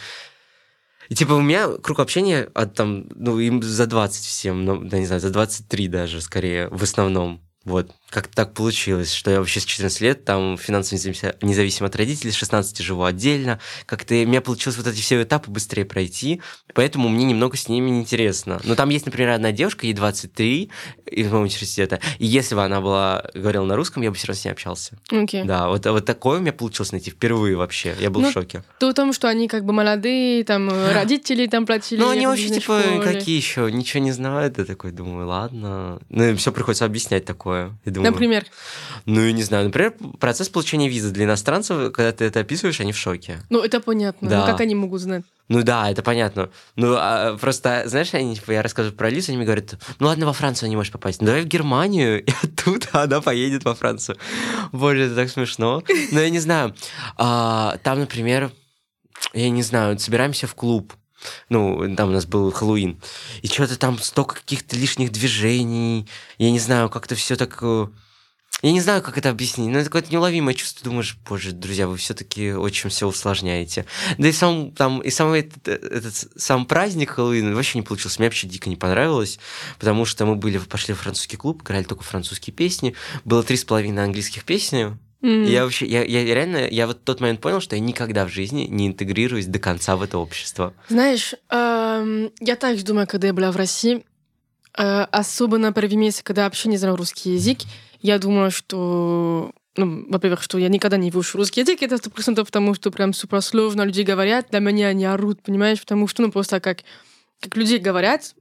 [1.10, 4.98] и типа у меня круг общения от там, ну, им за 20 всем, ну, да
[4.98, 7.42] не знаю, за 23 даже, скорее, в основном.
[7.66, 11.95] Вот, как так получилось, что я вообще с 14 лет там финансово независимо, независимо от
[11.95, 13.60] родителей, с 16 живу отдельно.
[13.88, 16.39] Как-то у меня получилось вот эти все этапы быстрее пройти,
[16.76, 18.62] поэтому мне немного с ними неинтересно.
[18.65, 20.69] Но там есть, например, одна девушка, ей 23,
[21.08, 24.39] из моего университета, и если бы она была, говорила на русском, я бы все равно
[24.39, 24.99] с ней общался.
[25.10, 25.43] Окей.
[25.43, 27.95] Да, вот, вот такое у меня получилось найти впервые вообще.
[27.99, 28.63] Я был Ну, в шоке.
[28.80, 31.99] То в том, что они как бы молодые, там э, родители там платили.
[31.99, 33.02] Ну, они вообще, типа, бизнес-школе.
[33.02, 33.71] какие еще?
[33.71, 34.60] Ничего не знают.
[34.60, 35.99] Я такой думаю, ладно.
[36.10, 37.76] Ну, все приходится объяснять такое.
[37.86, 38.46] Я думаю, Например,
[39.06, 39.66] Ну, я не знаю.
[39.66, 43.42] Например, процесс получения визы для иностранцев, когда ты это описываешь, они в шоке.
[43.50, 44.30] ну это понятно.
[44.30, 44.39] Да.
[44.42, 45.24] Ну как они могут знать?
[45.50, 46.50] Ну да, это понятно.
[46.78, 50.26] Ну, а, просто, знаешь, они, типа, я рассказываю про Лизу, они мне говорят, ну ладно,
[50.26, 54.18] во Францию не можешь попасть, ну давай в Германию, и оттуда она поедет во Францию.
[54.72, 55.84] Боже, это так смешно.
[56.12, 56.74] Но я не знаю.
[57.18, 58.52] А, там, например,
[59.34, 60.94] я не знаю, собираемся в клуб.
[61.49, 63.01] Ну, там у нас был Хэллоуин.
[63.41, 66.07] И что-то там столько каких-то лишних движений.
[66.38, 67.57] Я не знаю, как-то все так...
[67.62, 67.88] э,
[68.62, 70.86] Я не знаю, как это объяснить, но это какое-то неуловимое чувство.
[70.86, 73.86] Думаешь, боже, друзья, вы все-таки очень все усложняете.
[74.17, 78.19] Да и сам там, и сам этот, этот сам праздник Хэллоуин вообще не получился.
[78.19, 79.38] Мне вообще дико не понравилось,
[79.79, 82.95] потому что мы были, пошли в французский клуб, играли только французские песни.
[83.25, 84.97] Было три с половиной английских песни.
[85.23, 88.25] И я вообще, я, я реально, я вот в тот момент понял, что я никогда
[88.25, 90.73] в жизни не интегрируюсь до конца в это общество.
[90.89, 94.03] Знаешь, эм, я также думаю, когда я была в России,
[94.77, 97.59] э, особо на первом месте, когда вообще не знаю русский язык,
[98.01, 102.47] я думаю, что ну, во-первых, что я никогда не выучу русский язык, это сто процентов
[102.47, 106.31] потому, что прям супер сложно люди говорят, для меня они орут, понимаешь, потому что, ну,
[106.31, 106.79] просто как,
[107.39, 108.36] как люди говорят,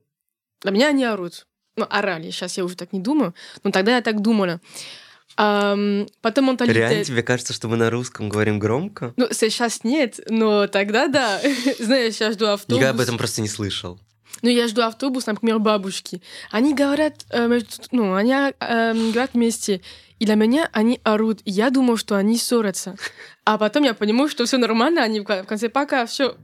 [0.63, 1.47] для меня они орут.
[1.77, 4.61] Ну, орали, сейчас я уже так не думаю, но тогда я так думала.
[5.37, 6.77] Ам, потом менталитет.
[6.77, 9.15] Реально тебе кажется, что мы на русском говорим громко?
[9.17, 11.41] Ну, сейчас нет, но тогда да.
[11.79, 12.77] Знаешь, я жду автобус.
[12.79, 13.99] Никогда об этом просто не слышал.
[14.43, 16.23] ну, я жду автобус, например, бабушки.
[16.51, 17.61] Они говорят, э,
[17.93, 19.81] ну, они э, говорят вместе.
[20.19, 21.41] И для меня они орут.
[21.45, 22.95] И я думаю, что они ссорятся.
[23.45, 25.03] А потом я понимаю, что все нормально.
[25.03, 26.37] Они в ко- в конце пока все.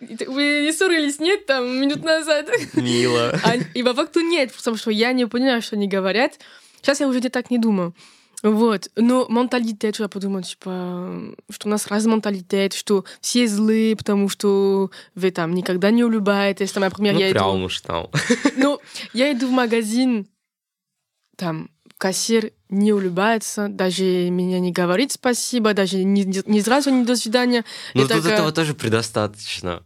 [0.00, 2.48] Вы не ссорились, нет, там, минут назад?
[2.74, 3.38] Мило.
[3.74, 6.38] И по факту нет, потому что я не понимаю, что они говорят.
[6.82, 7.94] Сейчас я уже так не думаю.
[8.42, 8.88] Вот.
[8.96, 14.28] Но менталитет, что я подумала, типа, что у нас разный менталитет, что все злые, потому
[14.30, 16.72] что вы там никогда не улыбаетесь.
[16.72, 17.34] Там, например, Ну, я иду...
[17.34, 18.08] прям уж там.
[18.56, 18.80] Ну,
[19.12, 20.26] я иду в магазин,
[21.36, 27.16] там, кассир не улыбается, даже меня не говорит спасибо, даже не, не сразу не до
[27.16, 27.64] свидания.
[27.92, 29.82] Ну, тут такая- этого тоже предостаточно.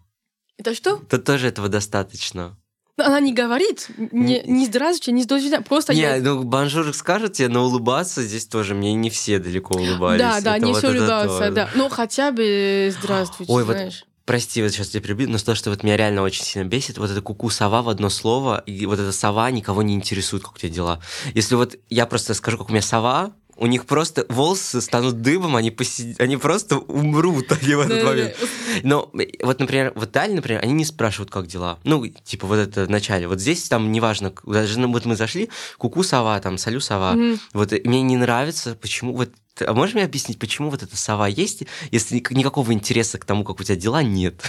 [0.58, 0.98] Это что?
[0.98, 2.56] Тут тоже этого достаточно.
[2.96, 6.16] Она не говорит, не, не здравствуйте, не свидания, просто Не, я...
[6.20, 10.20] ну, bonjour скажет тебе, но улыбаться здесь тоже мне не все далеко улыбались.
[10.20, 11.70] Да, да, Это не вот все улыбаются, да.
[11.74, 14.04] Ну, хотя бы здравствуйте, Ой, вот знаешь.
[14.24, 17.10] Прости, вот сейчас тебя перебью, но то, что вот меня реально очень сильно бесит, вот
[17.10, 20.44] это coucou ça va в одно слово, и вот эта ça va никого не интересует,
[20.44, 21.00] как у тебя дела.
[21.34, 25.22] Если вот я просто скажу, как у меня ça va, у них просто волосы станут
[25.22, 28.34] дыбом, они, поси- они просто умрут они в этот момент.
[28.82, 29.10] Но
[29.42, 31.78] вот, например, в Италии, например, они не спрашивают, как дела.
[31.84, 33.28] Ну, типа вот это в начале.
[33.28, 37.12] Вот здесь там неважно, даже ну, вот мы зашли, куку сова, там, салю сова.
[37.14, 37.40] Мгм.
[37.52, 41.62] Вот мне не нравится, почему вот а можешь мне объяснить, почему вот эта сова есть,
[41.92, 44.42] если ник- никакого интереса к тому, как у тебя дела, нет?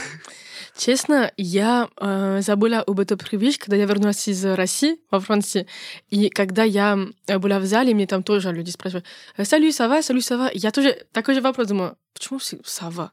[0.77, 5.67] Честно, я э, забыла об этой привычке, когда я вернулась из России во Франции.
[6.09, 9.05] И когда я э, была в зале, мне там тоже люди спрашивают,
[9.41, 10.49] «Салю, сава, салю, сава».
[10.53, 13.11] Я тоже такой же вопрос думаю, почему сава?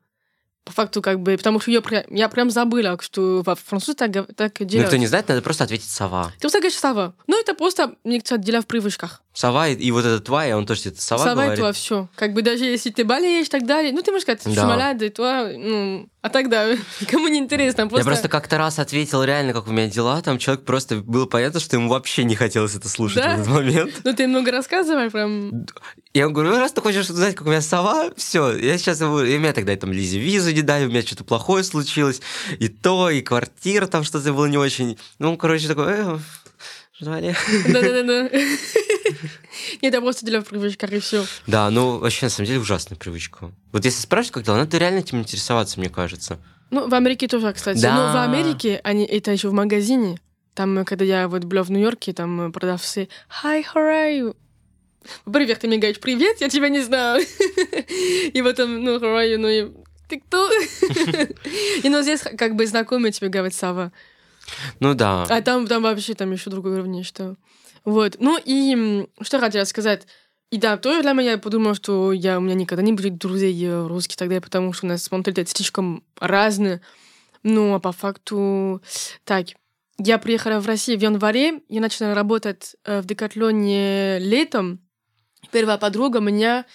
[0.64, 4.60] По факту, как бы, потому что я, я прям забыла, что во французе так, так
[4.60, 4.88] Ну, делают.
[4.90, 6.30] кто не знает, надо просто ответить сова.
[6.36, 7.14] Ты просто говоришь сава.
[7.26, 9.22] Ну, это просто, мне кажется, дело в привычках.
[9.32, 11.64] Сова и, и вот этот твай, он тоже это сова, Сова и говорит.
[11.64, 12.08] то все.
[12.14, 14.52] Как бы даже если ты болеешь и так далее, ну, ты можешь сказать, Да.
[14.52, 17.88] что малада, и то, ну, а тогда никому не интересно.
[17.88, 17.98] Просто...
[17.98, 21.58] Я просто как-то раз ответил реально, как у меня дела, там человек просто было понятно,
[21.58, 23.36] что ему вообще не хотелось это слушать Да?
[23.36, 24.00] в этот момент.
[24.04, 25.66] Ну, ты много рассказываешь, прям...
[26.14, 29.00] Я ему говорю, ну, раз ты хочешь узнать, как у меня сова, все, я сейчас
[29.00, 29.22] его...
[29.22, 32.22] И меня тогда там Лизе визу не дали, у меня что-то плохое случилось,
[32.58, 34.98] и то, и квартира там что-то было не очень.
[35.18, 36.18] Ну, короче, такой, э,
[37.00, 37.34] ждали.
[37.68, 38.28] Да-да-да.
[39.82, 41.24] Нет, это просто дело в привычках, и все.
[41.46, 43.50] Да, ну, вообще, на самом деле, ужасная привычка.
[43.72, 46.38] Вот если спрашивать, как дела, надо реально этим интересоваться, мне кажется.
[46.70, 47.80] Ну, в Америке тоже, кстати.
[47.80, 47.94] Да.
[47.94, 50.18] Но в Америке они это еще в магазине.
[50.54, 53.08] Там, э, когда я вот была в Нью-Йорке, там э, продавцы
[53.42, 54.36] «Hi, how are you?»
[55.24, 57.24] Во-первых, ты мне говоришь «Привет, я тебя не знаю».
[58.32, 59.36] И потом, ну, how are you?
[59.36, 59.70] Ну, и
[60.08, 60.50] ты кто?
[61.82, 63.92] И ну, здесь как бы знакомые тебе говорят «Сава».
[64.80, 65.24] Ну да.
[65.28, 67.36] А там, там вообще там еще другой уровень, я считаю.
[67.84, 68.16] Вот.
[68.18, 70.06] Ну и что хотела сказать.
[70.50, 73.58] И да, тоже для меня я подумала, что я, у меня никогда не будет друзей
[73.64, 76.80] э, русских тогда, потому что у нас менталитет слишком разный.
[77.42, 78.82] Ну, а по факту...
[79.24, 79.46] Так,
[79.98, 84.80] я приехала в Россию в январе, я начала работать э, в Декатлоне летом.
[85.50, 86.66] Первая подруга у меня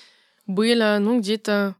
[0.48, 1.76] была, ну, где-то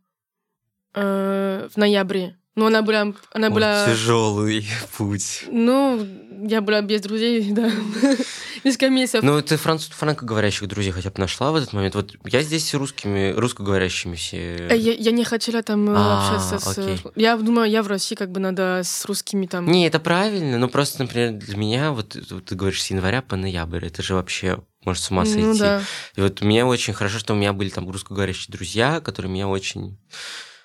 [0.94, 2.38] э, в ноябре.
[2.56, 3.14] Ну, она была...
[3.34, 3.86] Она была...
[3.86, 5.46] Тяжелый путь.
[5.50, 6.06] Ну,
[6.48, 7.72] я была без друзей, да.
[8.64, 9.24] Несколько месяцев.
[9.24, 9.88] Ну, ты франц...
[9.88, 11.96] франкоговорящих друзей хотя бы нашла в этот момент?
[11.96, 14.68] Вот я здесь с русскими, русскоговорящими все...
[14.70, 16.78] Э, Я, я не хотела там э, А, общаться с...
[16.78, 17.00] окей.
[17.16, 19.66] Я думаю, я в России как бы надо с русскими там...
[19.68, 23.86] Не, это правильно, но просто, например, для меня, вот ты говоришь, с января по ноябрь,
[23.86, 25.42] это же вообще может с ума сойти.
[25.42, 25.82] Ну да.
[26.16, 29.98] И вот мне очень хорошо, что у меня были там русскоговорящие друзья, которые меня очень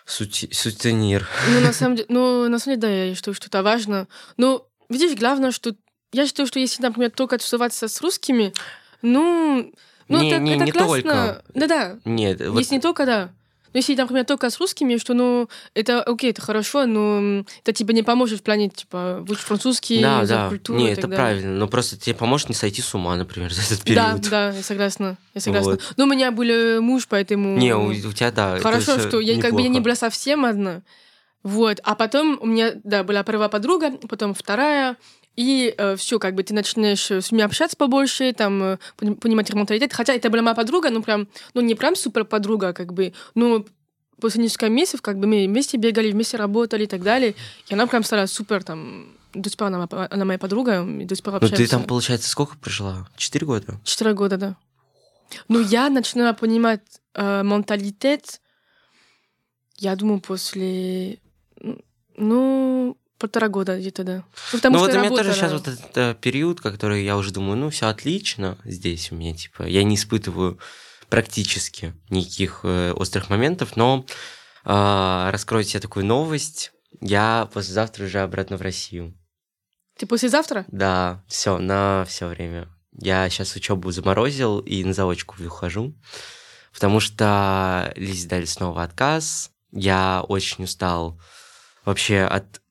[0.07, 0.49] сути...
[0.53, 1.29] сутенир.
[1.49, 4.09] Ну, на самом деле, ну, на самом деле, да, я считаю, что это важно.
[4.37, 5.75] Но, видишь, главное, что...
[6.13, 8.53] Я считаю, что если, например, только тусоваться с русскими,
[9.01, 9.73] ну...
[10.09, 10.93] Ну, Не- это, не- это не классно.
[11.03, 11.43] только.
[11.55, 11.97] Да-да.
[12.05, 13.31] Нет, вот Если не только, да.
[13.73, 17.95] Но если, например, только с русскими, что, ну, это окей, это хорошо, но это тебе
[17.95, 21.25] не поможет в плане, типа, выучить французский, да, да, культуру не, и это так далее.
[21.25, 23.85] правильно, но просто тебе поможет не сойти с ума, например, за этот Да,
[24.19, 24.29] период.
[24.29, 25.17] да, я согласна.
[25.33, 25.71] Я согласна.
[25.71, 25.95] Вот.
[25.97, 27.57] Но у меня был муж, поэтому...
[27.57, 28.59] Не, у, у тебя, да.
[28.59, 29.85] Хорошо, что я как бы я не неплохо.
[29.85, 30.83] была совсем одна.
[31.43, 31.81] Вот.
[31.85, 34.97] А потом у меня, да, была первая подруга, потом вторая.
[35.37, 39.55] И все, как бы ты начинаешь с ними общаться побольше, там, э, пони- понимать их
[39.57, 39.93] менталитет.
[39.95, 43.65] Хотя это была моя подруга, ну, прям, ну, не прям супер подруга, как бы, но
[44.21, 47.35] после нескольких месяцев, как бы, мы вместе бегали, вместе работали и так далее.
[47.69, 51.15] И она прям стала супер, там, до сих пор она, она моя подруга, и до
[51.17, 51.65] сих пор Ну общаемся.
[51.65, 53.09] ты там, получается, сколько прожила?
[53.17, 53.81] Четыре года?
[53.85, 54.57] Четыре года, да.
[55.49, 56.83] Ну, я начинала понимать
[57.15, 58.43] э, менталитет,
[59.79, 61.19] я думаю, после,
[62.19, 64.25] ну, полтора года где-то, да.
[64.53, 67.17] Ну, потому ну что вот у меня тоже сейчас вот этот э, период, который я
[67.17, 70.59] уже думаю, ну все отлично здесь у меня, типа, я не испытываю
[71.09, 74.05] практически никаких э, острых моментов, но
[74.65, 79.17] э, раскрою тебе такую новость, я послезавтра уже обратно в Россию.
[79.97, 80.65] Ты послезавтра?
[80.67, 82.69] Да, все, на все время.
[82.99, 85.95] Я сейчас учебу заморозил и на заочку ухожу,
[86.75, 89.53] потому что Лизе дали снова отказ.
[89.71, 91.21] Я очень устал
[91.85, 92.62] вообще от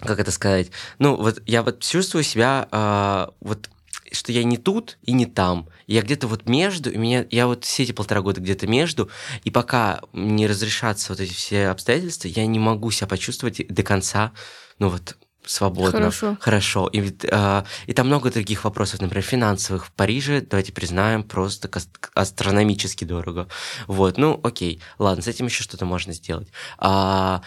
[0.00, 3.70] как это сказать, ну вот я вот чувствую себя э, вот
[4.12, 5.68] что я не тут и не там.
[5.86, 9.10] Я где-то вот между, и меня, я вот все эти полтора года где-то между,
[9.42, 14.32] и пока не разрешатся вот эти все обстоятельства, я не могу себя почувствовать до конца,
[14.78, 16.36] ну вот свободно, Хорошо.
[16.40, 16.88] хорошо.
[16.88, 19.86] И, а, и там много других вопросов, например, финансовых.
[19.86, 21.70] В Париже, давайте признаем, просто
[22.14, 23.48] астрономически дорого.
[23.86, 26.48] Вот, ну, окей, ладно, с этим еще что-то можно сделать.
[26.78, 27.42] А,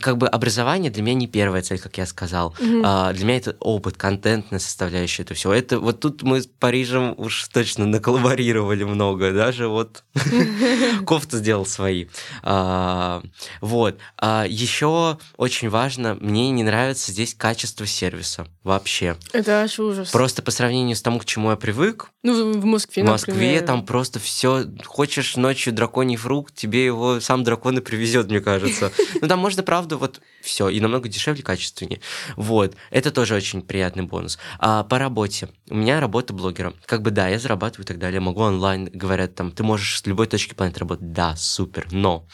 [0.00, 2.54] как бы образование для меня не первая цель, как я сказал.
[2.58, 2.82] Мгм.
[2.84, 5.52] А, для меня это опыт, контентная составляющая, это все.
[5.52, 10.04] Это вот тут мы с Парижем уж точно наколлаборировали много, даже вот
[11.06, 12.06] кофту сделал свои.
[12.42, 13.22] А,
[13.60, 13.98] вот.
[14.18, 19.16] А, еще очень важно, мне не нравится здесь качество сервиса вообще.
[19.32, 20.12] Это аж ужас.
[20.12, 23.66] Просто по сравнению с тому, к чему я привык, Ну, в Москве, в Москве например.
[23.66, 24.66] там просто все.
[24.84, 28.92] Хочешь ночью драконий фрукт, тебе его сам дракон и привезет, мне кажется.
[29.20, 30.68] Ну там можно, правда, вот все.
[30.68, 32.00] И намного дешевле, качественнее.
[32.36, 32.76] Вот.
[32.90, 34.38] Это тоже очень приятный бонус.
[34.60, 35.48] А по работе.
[35.68, 36.74] У меня работа блогера.
[36.86, 38.20] Как бы да, я зарабатываю и так далее.
[38.20, 41.12] Могу онлайн, говорят там, ты можешь с любой точки планеты работать.
[41.12, 41.88] Да, супер.
[41.90, 42.24] Но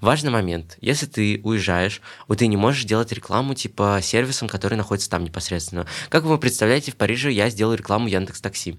[0.00, 0.76] важный момент.
[0.80, 5.86] Если ты уезжаешь, вот ты не можешь делать рекламу типа сервисом, который находится там непосредственно.
[6.08, 8.78] Как вы представляете, в Париже я сделал рекламу Яндекс Такси.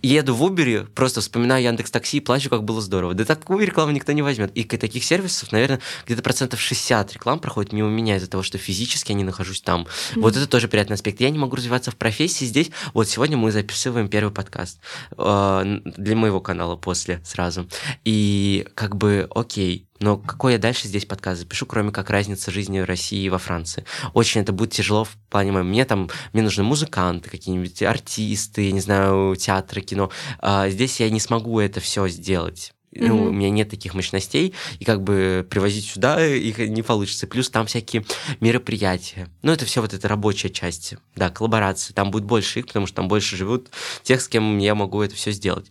[0.00, 3.14] Еду в Убере, просто вспоминаю Яндекс Такси и плачу, как было здорово.
[3.14, 4.52] Да такую рекламу никто не возьмет.
[4.54, 9.10] И таких сервисов, наверное, где-то процентов 60 реклам проходит мимо меня из-за того, что физически
[9.10, 9.88] я не нахожусь там.
[10.14, 11.20] Вот это тоже приятный аспект.
[11.20, 12.70] Я не могу развиваться в профессии здесь.
[12.94, 14.78] Вот сегодня мы записываем первый подкаст
[15.18, 17.68] э, для моего канала после сразу.
[18.04, 22.80] И как бы, окей, но какой я дальше здесь подкаст запишу, кроме как разница жизни
[22.80, 23.84] в России и во Франции?
[24.14, 25.68] Очень это будет тяжело в плане моем.
[25.68, 30.10] Мне там, мне нужны музыканты, какие-нибудь артисты, я не знаю, театры, кино.
[30.38, 32.72] А здесь я не смогу это все сделать.
[33.00, 33.26] Ну, Мгм.
[33.28, 37.26] у меня нет таких мощностей, и как бы привозить сюда их не получится.
[37.26, 38.04] Плюс там всякие
[38.40, 39.28] мероприятия.
[39.42, 40.94] Ну, это все вот эта рабочая часть.
[41.14, 41.92] Да, коллаборации.
[41.92, 43.68] Там будет больше их, потому что там больше живут
[44.02, 45.70] тех, с кем я могу это все сделать.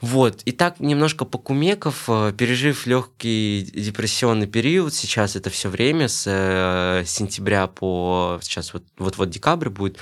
[0.00, 0.42] Вот.
[0.44, 7.04] И так немножко покумеков, э, пережив легкий депрессионный период, сейчас это все время, с э,
[7.06, 9.98] сентября по сейчас вот, вот-вот декабрь будет,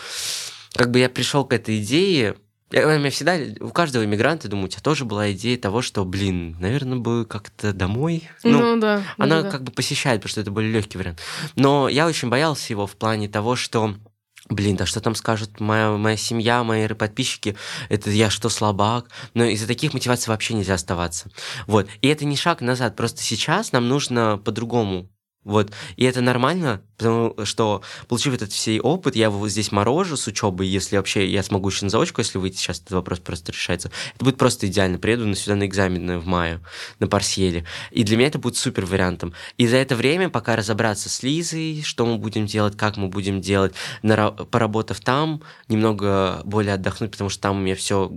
[0.74, 2.34] как бы я пришел к этой идее,
[2.74, 6.04] я- у меня всегда, у каждого иммигранта, думаю, у тебя тоже была идея того, что,
[6.04, 8.28] блин, наверное, бы как-то домой.
[8.42, 9.02] Ну, да.
[9.16, 9.50] Она да, да.
[9.50, 11.20] как бы посещает, потому что это более легкий вариант.
[11.56, 13.94] Но я очень боялся его в плане того, что
[14.50, 17.56] Блин, да что там скажут моя, моя семья, мои подписчики,
[17.88, 19.06] это я что, слабак?
[19.32, 21.30] Но из-за таких мотиваций вообще нельзя оставаться.
[21.66, 21.88] Вот.
[22.02, 25.08] И это не шаг назад, просто сейчас нам нужно по-другому.
[25.44, 25.72] Вот.
[25.96, 30.66] И это нормально, потому что, получив этот всей опыт, я его здесь морожу с учебой,
[30.66, 33.90] если вообще я смогу еще на заочку, если выйти, сейчас этот вопрос просто решается.
[34.14, 34.98] Это будет просто идеально.
[34.98, 36.61] Приеду на сюда на экзамены в мае,
[36.98, 37.64] на парсьеле.
[37.90, 39.35] И для меня это будет супер вариантом.
[39.59, 43.40] И за это время, пока разобраться с Лизой, что мы будем делать, как мы будем
[43.40, 48.12] делать, нара- поработав там, немного более отдохнуть, потому что там у меня все,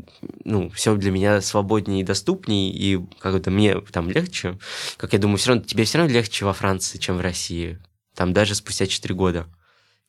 [0.45, 4.57] ну, все для меня свободнее и доступнее, и как-то мне там легче.
[4.95, 7.79] Как я думаю, все равно тебе все равно легче во Франции, чем в России.
[8.15, 9.47] Там даже спустя 4 года.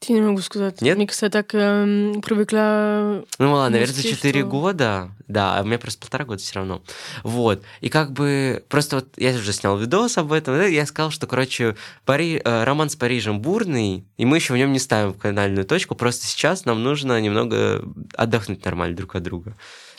[0.07, 0.81] Я не могу сказать.
[0.81, 0.97] Нет?
[0.97, 3.25] Мне кажется, я так эм, привыкла...
[3.39, 4.49] Ну ладно, наверное, за Москве 4 что?
[4.49, 6.83] года, да, а у меня просто полтора года все равно.
[7.25, 7.63] Вот.
[7.81, 11.27] И как бы просто вот я уже снял видос об этом, да, я сказал, что,
[11.27, 12.41] короче, Пари...
[12.43, 16.27] э, роман с Парижем бурный, и мы еще в нем не ставим канальную точку, просто
[16.27, 17.83] сейчас нам нужно немного
[18.15, 19.57] отдохнуть нормально друг от друга.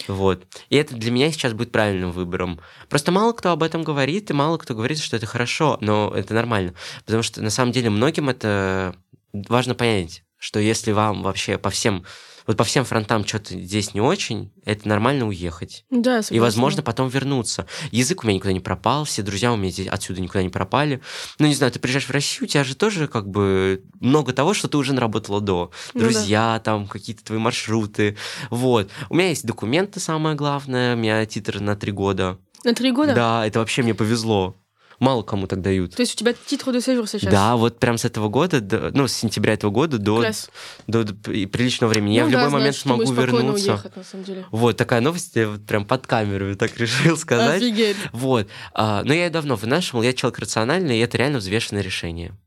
[0.07, 0.43] Вот.
[0.69, 2.61] И это для меня сейчас будет правильным выбором.
[2.87, 6.33] Просто мало кто об этом говорит, и мало кто говорит, что это хорошо, но это
[6.33, 6.73] нормально.
[7.05, 8.95] Потому что на самом деле многим это
[9.33, 12.05] важно понять, что если вам вообще по всем
[12.47, 15.85] вот по всем фронтам что-то здесь не очень, это нормально уехать.
[15.91, 16.41] Да, И, согласна.
[16.41, 17.67] возможно, потом вернуться.
[17.91, 20.99] Язык у меня никуда не пропал, все друзья у меня здесь отсюда никуда не пропали.
[21.37, 24.55] Ну, не знаю, ты приезжаешь в Россию, у тебя же тоже как бы много того,
[24.55, 25.71] что ты уже наработала до.
[25.93, 26.05] Ну да.
[26.07, 28.17] Друзья, там, какие-то твои маршруты.
[28.49, 28.89] Вот.
[29.11, 30.95] У меня есть документы, самое главное.
[30.95, 32.39] У меня титр на три года.
[32.63, 33.13] На три года?
[33.13, 34.55] Да, это вообще мне повезло.
[34.99, 35.95] Мало кому так дают.
[35.95, 37.31] То есть у тебя титр de séjour сейчас?
[37.31, 40.49] Да, вот прям с этого года, до- ну, с сентября этого года до, Класс.
[40.87, 41.13] до, до
[41.47, 42.15] приличного времени.
[42.15, 43.71] Я Ну в да, любой знаешь, момент смогу вернуться.
[43.73, 44.45] уехать, на самом деле.
[44.51, 47.61] Вот такая новость, я вот прям под камеру так решил сказать.
[47.61, 47.95] Офигеть.
[48.11, 48.47] Вот.
[48.73, 52.37] А, но я ее давно вынашивал, я человек рациональный, и это реально взвешенное решение.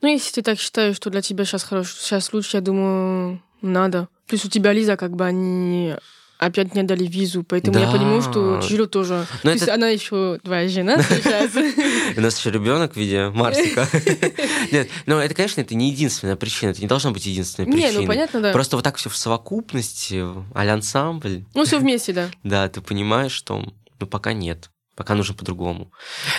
[0.00, 4.08] Ну, если ты так считаешь, что для тебя сейчас хорошо, сейчас лучше, я думаю, надо.
[4.26, 5.94] Плюс у тебя Лиза, как бы они
[6.38, 7.92] опять не дали визу, поэтому я Да.
[7.92, 9.26] понимаю, что тяжело тоже.
[9.42, 11.50] Но То есть это- она еще твоя жена сейчас.
[12.16, 13.86] У нас еще ребенок в виде Марсика.
[14.72, 16.70] Нет, но это, конечно, это не единственная причина.
[16.70, 18.00] Это не должно быть единственной Не, причиной.
[18.02, 18.52] ну понятно, да.
[18.52, 20.24] Просто вот так все в совокупности,
[20.54, 21.44] а ансамбль.
[21.54, 22.30] Ну, все вместе, да.
[22.42, 23.64] Да, ты понимаешь, что
[24.00, 24.70] ну пока нет.
[24.96, 25.92] Пока нужно по-другому.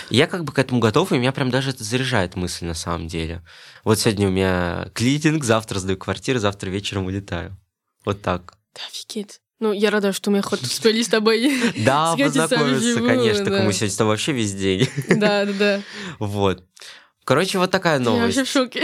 [0.10, 3.08] Я как бы к этому готов, и меня прям даже это заряжает мысль на самом
[3.08, 3.42] деле.
[3.86, 7.58] Вот сегодня у меня клининг, завтра сдаю квартиру, завтра вечером улетаю.
[8.04, 8.56] Вот так.
[8.76, 9.40] Да, офигеть.
[9.60, 11.52] Ну, я рада, что мы хоть успели с тобой
[11.86, 13.46] Да, познакомиться, конечно.
[13.46, 13.64] да.
[13.64, 14.88] Мы сегодня с тобой вообще весь день.
[15.10, 15.82] Да, да, да.
[16.20, 16.64] Вот.
[17.26, 18.52] Короче, вот такая Я вообще в новость.
[18.52, 18.82] шоке.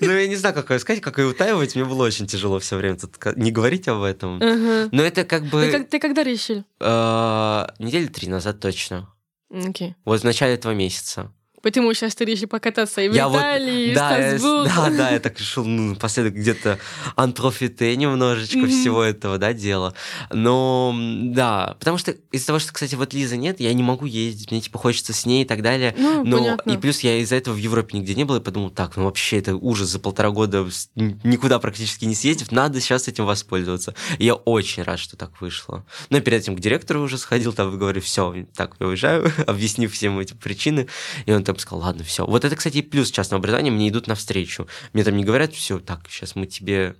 [0.00, 1.74] Ну, я не знаю, как ее сказать, как ее утаивать.
[1.74, 4.38] Мне было очень тяжело все время тут не говорить об этом.
[4.38, 6.64] Но это как бы Ты когда решил?
[6.80, 9.08] э, недели три назад точно.
[9.52, 9.96] Окей.
[10.04, 11.32] Вот в начале этого месяца.
[11.64, 14.40] Поэтому сейчас ты решил покататься и в Я вот- Италии, и в да, я с-
[14.40, 14.70] Страсбург.
[14.76, 16.78] да, да, я так решил ну, напоследок где-то
[17.16, 18.68] антрофите немножечко Мгм.
[18.68, 19.94] всего этого, да, дела.
[20.30, 24.50] Но, да, потому что из-за того, что, кстати, вот Лиза нет, я не могу ездить,
[24.50, 25.94] мне, типа, хочется с ней и так далее.
[25.96, 26.70] Ну, Но понятно.
[26.70, 29.38] и плюс я из-за этого в Европе нигде не был, и подумал, так, ну вообще
[29.38, 33.94] это ужас за полтора года никуда практически не съездив, надо сейчас этим воспользоваться.
[34.18, 35.84] И я очень рад, что так вышло.
[36.10, 40.18] Но перед этим к директору уже сходил, там говорю, все, так, я уезжаю, объяснив всем
[40.18, 40.88] эти причины,
[41.26, 42.26] и он там сказал, ладно, все.
[42.26, 44.66] Вот это, кстати, и плюс частного образования, мне идут навстречу.
[44.92, 46.96] Мне там не говорят, все, так, сейчас мы тебе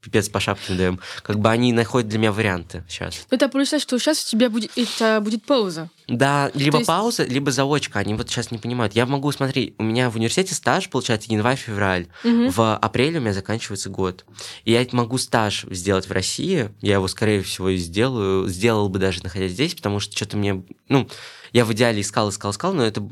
[0.00, 1.00] пипец по шапке даем.
[1.22, 3.26] Как бы они находят для меня варианты сейчас.
[3.30, 5.90] Ну, Это получается, что сейчас у тебя будет, это будет пауза.
[6.06, 7.98] Да, либо есть- пауза, либо заочка.
[7.98, 8.94] Они вот сейчас не понимают.
[8.94, 12.06] Я могу смотреть, у меня в университете стаж, получается, январь-февраль.
[12.22, 12.50] Мгм.
[12.50, 14.24] В апреле у меня заканчивается год.
[14.64, 16.70] И я могу стаж сделать в России.
[16.80, 18.48] Я его, скорее всего, и сделаю.
[18.48, 20.62] Сделал бы даже находясь здесь, потому что что-то мне...
[20.88, 21.08] Ну,
[21.52, 23.02] я в идеале искал, искал, искал, но это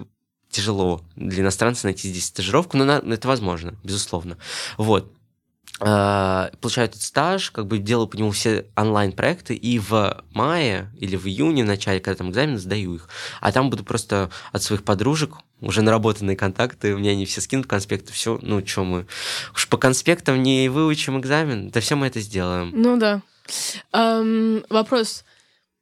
[0.51, 4.39] тяжело для иностранца найти здесь стажировку, но на- это возможно, безусловно.
[4.79, 5.13] Вот.
[5.79, 11.17] А, Получаю этот стаж, как бы делаю по нему все онлайн-проекты, и в мае или
[11.17, 13.09] в июне, в начале, когда там экзамены, сдаю их.
[13.43, 18.13] А там буду просто от своих подружек, уже наработанные контакты, меня они все скинут конспекты,
[18.13, 19.07] все, ну, что мы...
[19.55, 22.73] Уж по конспектам не выучим экзамен, да все мы это сделаем.
[22.75, 23.21] Ну да.
[23.93, 25.25] Ам, вопрос.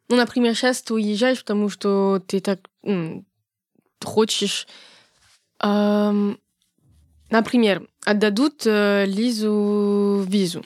[0.09, 2.61] Ну, например, сейчас ты уезжаешь, потому что ты так
[4.05, 4.67] хочешь.
[5.59, 6.39] Ам,
[7.31, 10.63] например, отдадут э, Лизу визу.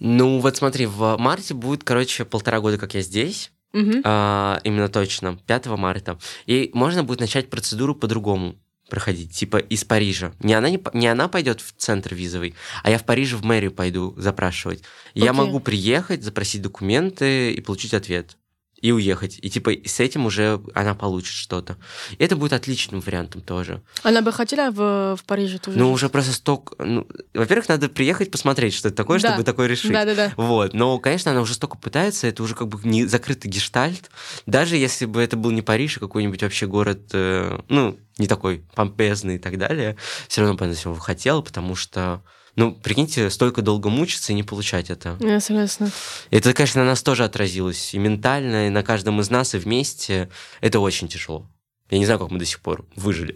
[0.00, 4.02] Ну, вот смотри, в марте будет, короче, полтора года, как я здесь, Мгм.
[4.04, 6.18] а, именно точно, 5 марта.
[6.46, 8.56] И можно будет начать процедуру по-другому
[8.90, 10.32] проходить, типа из Парижа.
[10.40, 13.72] Не она, не, не она пойдет в центр визовый, а я в Париже в мэрию
[13.72, 14.82] пойду запрашивать.
[15.14, 15.38] Я Окей.
[15.38, 18.36] могу приехать, запросить документы и получить ответ.
[18.84, 19.38] И уехать.
[19.40, 21.78] И типа с этим уже она получит что-то.
[22.18, 23.80] И это будет отличным вариантом тоже.
[24.02, 25.78] Она бы хотела в, в Париже тоже.
[25.78, 26.74] Ну, уже просто столько...
[26.84, 29.30] Ну, во-первых, надо приехать посмотреть, что это такое, Да.
[29.30, 29.90] чтобы такое решить.
[29.90, 30.34] Да-да-да.
[30.36, 34.10] Вот, но, конечно, она уже столько пытается, это уже как бы не закрытый гештальт.
[34.44, 38.66] Даже если бы это был не Париж, а какой-нибудь вообще город, э, ну, не такой
[38.74, 39.96] помпезный и так далее,
[40.28, 42.22] все равно бы она всего хотела, потому что,
[42.56, 45.16] ну, прикиньте, столько долго мучиться и не получать это.
[45.20, 45.90] Я согласна.
[46.30, 50.30] Это, конечно, на нас тоже отразилось и ментально, и на каждом из нас, и вместе.
[50.60, 51.46] Это очень тяжело.
[51.90, 53.34] Я не знаю, как мы до сих пор выжили.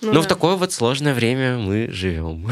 [0.00, 0.22] Ну, Но да.
[0.22, 2.50] в такое вот сложное время мы живем.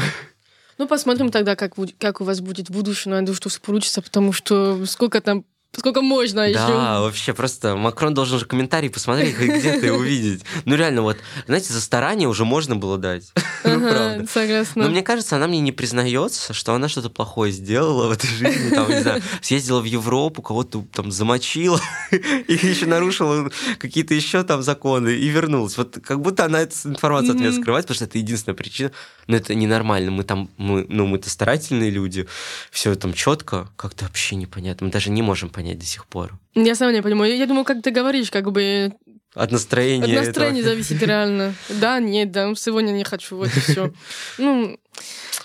[0.77, 3.11] Ну, посмотрим тогда, как, как у вас будет в будущем.
[3.11, 5.43] Надеюсь, что все получится, потому что сколько там,
[5.77, 6.57] сколько можно еще.
[6.57, 10.43] Да, вообще просто Макрон должен же комментарий посмотреть, где-то увидеть.
[10.65, 13.31] Ну реально, вот, знаете, за старание уже можно было дать.
[13.63, 14.25] Ну, правда.
[14.27, 14.83] согласна.
[14.83, 18.71] Но мне кажется, она мне не признается, что она что-то плохое сделала в этой жизни.
[18.71, 21.79] Там, не знаю, съездила в Европу, кого-то там замочила
[22.11, 25.77] и еще нарушила какие-то еще там законы и вернулась.
[25.77, 28.91] Вот как будто она эту информацию от меня скрывает, потому что это единственная причина.
[29.27, 30.09] Но это ненормально.
[30.09, 32.27] Мы там, мы, ну, мы-то старательные люди.
[32.71, 34.87] Все там четко, как-то вообще непонятно.
[34.87, 36.37] Мы даже не можем понять до сих пор.
[36.55, 37.35] Я сама не понимаю.
[37.37, 38.93] Я думаю, как ты говоришь, как бы
[39.33, 40.03] От настроения.
[40.05, 40.25] от этого.
[40.25, 41.53] настроения зависит реально.
[41.69, 43.93] Да, нет, да, сегодня не хочу, вот и все.
[44.37, 44.77] Ну,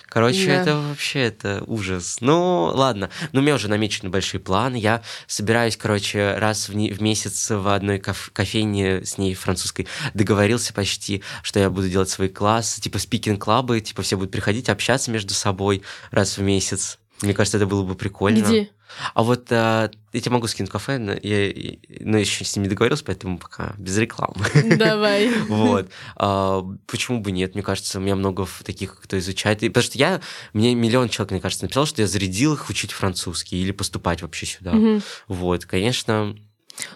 [0.09, 0.53] Короче, Да.
[0.63, 2.19] это вообще это ужас.
[2.23, 3.11] Ну, ладно.
[3.33, 4.77] Ну, у меня уже намечены большие планы.
[4.77, 9.87] Я собираюсь, короче, раз в, не- в месяц в одной каф- кофейне с ней французской
[10.15, 15.11] договорился почти, что я буду делать свои классы, типа спикинг-клабы, типа все будут приходить, общаться
[15.11, 16.99] между собой раз в месяц.
[17.21, 18.43] Мне кажется, это было бы прикольно.
[18.43, 18.71] где?
[19.15, 22.69] А вот а, я тебе могу скинуть кафе, но я, но еще с ним не
[22.69, 24.45] договорился, поэтому пока без рекламы.
[24.77, 25.31] Давай.
[25.49, 25.91] Вот.
[26.17, 27.55] А, почему бы нет?
[27.55, 29.63] Мне кажется, у меня много таких, кто изучает.
[29.63, 30.21] И, потому что я,
[30.53, 34.47] мне миллион человек, мне кажется, написал, что я зарядил их учить французский или поступать вообще
[34.47, 34.73] сюда.
[34.73, 35.03] Мгм.
[35.29, 36.37] Вот, конечно.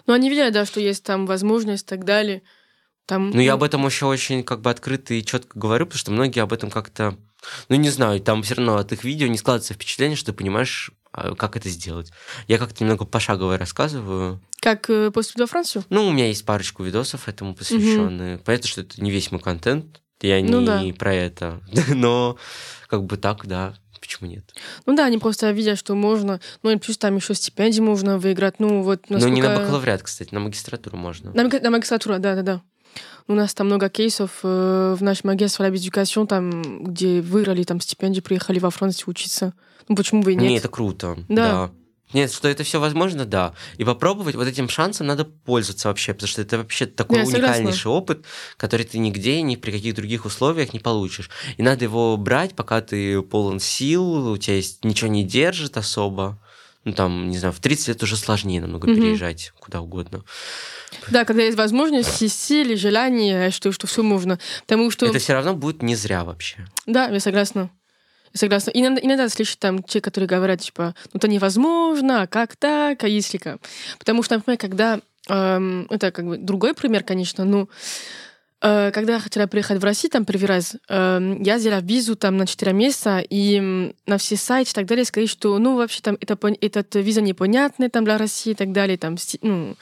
[0.05, 2.41] Ну, они видят, да, что есть там возможность и так далее.
[3.05, 6.11] Там, Но я об этом еще очень как бы открыто и четко говорю, потому что
[6.11, 7.17] многие об этом как-то,
[7.67, 10.91] ну не знаю, там все равно от их видео не складывается впечатление, что ты понимаешь,
[11.11, 12.11] как это сделать.
[12.47, 14.41] Я как-то немного пошагово рассказываю.
[14.61, 15.83] Как э, поступить во Францию?
[15.89, 18.37] Ну, у меня есть парочку видосов этому посвященные.
[18.39, 20.97] Понятно, что это не весь мой контент, я Ну не да.
[20.97, 21.61] про это.
[21.89, 22.37] Но
[22.87, 24.53] как бы так, да, почему нет?
[24.85, 26.39] Ну да, они просто видят, что можно.
[26.63, 28.59] Ну и плюс там еще стипендии можно выиграть.
[28.59, 31.31] Ну вот Ну, не на насколько- бакалавриат, кстати, на магистратуру можно.
[31.33, 32.61] На, на магистратуру, да, да, да.
[33.31, 37.79] У нас там много кейсов э, в нашем агентстве Lab Education, там, где выиграли там
[37.79, 39.53] стипендии, приехали во Францию учиться.
[39.87, 40.49] Ну почему бы и нет?
[40.49, 41.15] Не, это круто.
[41.29, 41.45] Да.
[41.67, 41.71] Да.
[42.13, 43.53] Нет, что это все возможно, да.
[43.77, 47.47] И попробовать вот этим шансом надо пользоваться вообще, потому что это вообще такой Я согласна.
[47.47, 48.25] уникальнейший опыт,
[48.57, 51.29] который ты нигде, ни при каких других условиях не получишь.
[51.55, 56.37] И надо его брать, пока ты полон сил, у тебя есть ничего не держит особо.
[56.83, 58.97] Ну, там, не знаю, в 30 лет уже сложнее намного Мгм.
[58.97, 60.23] переезжать куда угодно.
[61.09, 64.39] Да, когда есть возможность, есть силы, желание, что, что все можно.
[64.61, 65.05] Потому что...
[65.05, 66.65] Это все равно будет не зря вообще.
[66.85, 67.69] Да, я согласна.
[68.33, 68.71] Я согласна.
[68.71, 73.07] Иногда, иногда слышишь там те, которые говорят, типа, ну это невозможно, а как так, а
[73.07, 73.59] если как?
[73.99, 74.99] Потому что, например, когда...
[75.29, 77.67] эм, это как бы другой пример, конечно, но
[78.61, 82.37] э, когда я хотела приехать в Россию, там первый раз, эм, я взяла визу там
[82.37, 86.17] на 4 месяца, и на все сайты и так далее сказали, что, ну, вообще там
[86.19, 89.75] это, этот виза непонятная там для России и так далее, там, ну,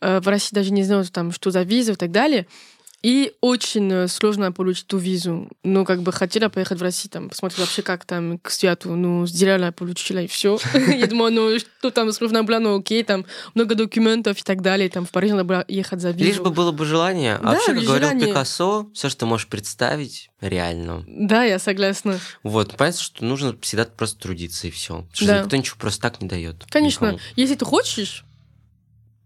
[0.00, 2.46] в России даже не знают, там, что за виза и так далее.
[3.02, 5.48] И очень э, сложно получить ту визу.
[5.62, 8.94] Ну, как бы хотела поехать в Россию, там, посмотреть вообще, как там к святу.
[8.94, 10.58] Ну, сделала, получила, и все.
[10.74, 13.24] Я думаю, ну, что там сложно было, ну, окей, там
[13.54, 14.90] много документов и так далее.
[14.90, 16.24] Там в Париж надо было ехать за визу.
[16.24, 17.36] Лишь бы было бы желание.
[17.36, 18.20] А вообще, как говорил.
[18.20, 21.02] Пикассо, все, что можешь представить, реально.
[21.06, 22.20] Да, я согласна.
[22.42, 25.06] Вот, понятно, что нужно всегда просто трудиться и все.
[25.10, 26.66] Потому что никто ничего просто так не дает.
[26.68, 28.26] Конечно, если ты хочешь,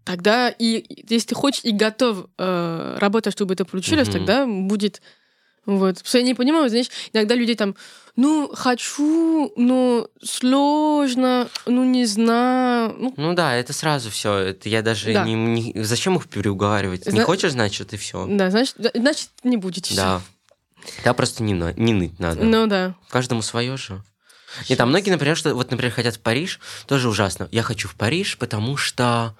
[0.05, 4.17] тогда и если ты хочешь и готов э, работать, чтобы это получилось, Мгм.
[4.17, 5.01] тогда будет.
[5.65, 5.95] Вот.
[5.95, 7.75] Потому что я не понимаю, знаешь, иногда люди там,
[8.15, 12.95] ну, хочу, но сложно, ну, не знаю.
[12.97, 14.37] Ну, Ну да, это сразу все.
[14.37, 15.25] Это я даже Да.
[15.25, 17.05] не, не- Зачем их переуговаривать?
[17.07, 18.25] Не Зна- хочешь, значит, и все.
[18.29, 19.89] да, значит, значит, не будет.
[19.91, 20.21] и Да.
[21.03, 22.43] Да, просто не, не ныть надо.
[22.43, 22.93] Ну да.
[23.09, 24.03] Каждому свое же.
[24.67, 27.47] И там многие, например, что вот, например, хотят в Париж, тоже ужасно.
[27.51, 29.35] Я хочу в Париж, потому что,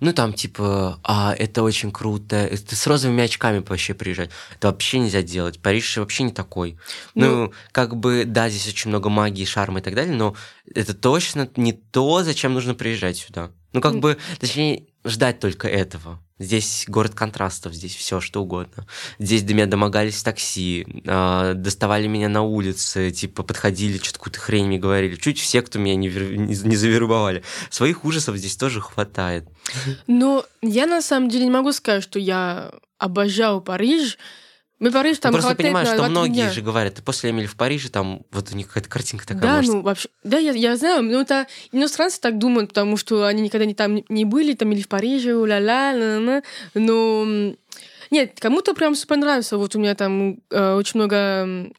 [0.00, 2.36] ну, там, типа, а, это очень круто.
[2.36, 4.30] Это с розовыми очками вообще приезжать.
[4.56, 5.60] Это вообще нельзя делать.
[5.60, 6.78] Париж вообще не такой.
[7.14, 10.34] Ну, как бы, да, здесь очень много магии, шарма и так далее, но
[10.74, 13.50] это точно не то, зачем нужно приезжать сюда.
[13.72, 16.20] Ну, как бы, точнее, ждать только этого.
[16.38, 18.86] Здесь город контрастов, здесь все что угодно.
[19.18, 24.66] Здесь до меня домогались такси, а, доставали меня на улице, типа подходили, что-то какую-то хрень
[24.66, 25.16] мне говорили.
[25.16, 27.42] Чуть все, кто меня не, вер- не, не завербовали.
[27.68, 29.48] Своих ужасов здесь тоже хватает.
[30.06, 34.16] Но я на самом деле не могу сказать, что я обожаю Париж.
[34.80, 36.50] Мы Париж Ты там просто хватает понимаешь, что 2-3 многие дня.
[36.50, 39.42] же говорят, ты после Эмили в Париже, там вот у них какая-то картинка такая.
[39.42, 43.24] Да, может, ну вообще, да, я, я знаю, но это иностранцы так думают, потому что
[43.26, 46.42] они никогда не там не были, там или в Париже, ла-ла, ла-ла,
[46.74, 47.54] но
[48.10, 49.58] нет, кому-то прям супер нравится.
[49.58, 51.70] Вот у меня там э, очень много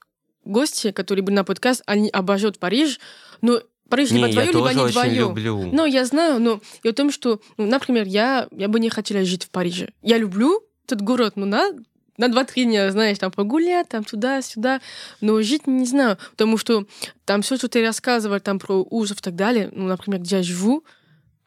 [0.46, 3.00] гостей, которые были на подкаст, они обожают Париж,
[3.42, 5.14] но Париж либо Не, твое, либо не твое.
[5.16, 5.70] люблю.
[5.74, 9.26] Ну, я знаю, но и о том, что, ну, например, я, я бы не хотела
[9.26, 9.90] жить в Париже.
[10.02, 11.72] Я люблю этот город, но на,
[12.18, 14.82] на 2-3 дня, знаешь, там погулять, там туда-сюда,
[15.22, 16.86] но жить не знаю, потому что
[17.26, 20.44] там все, что ты рассказывал там про ужас и так далее, ну, например, где я
[20.44, 20.84] живу,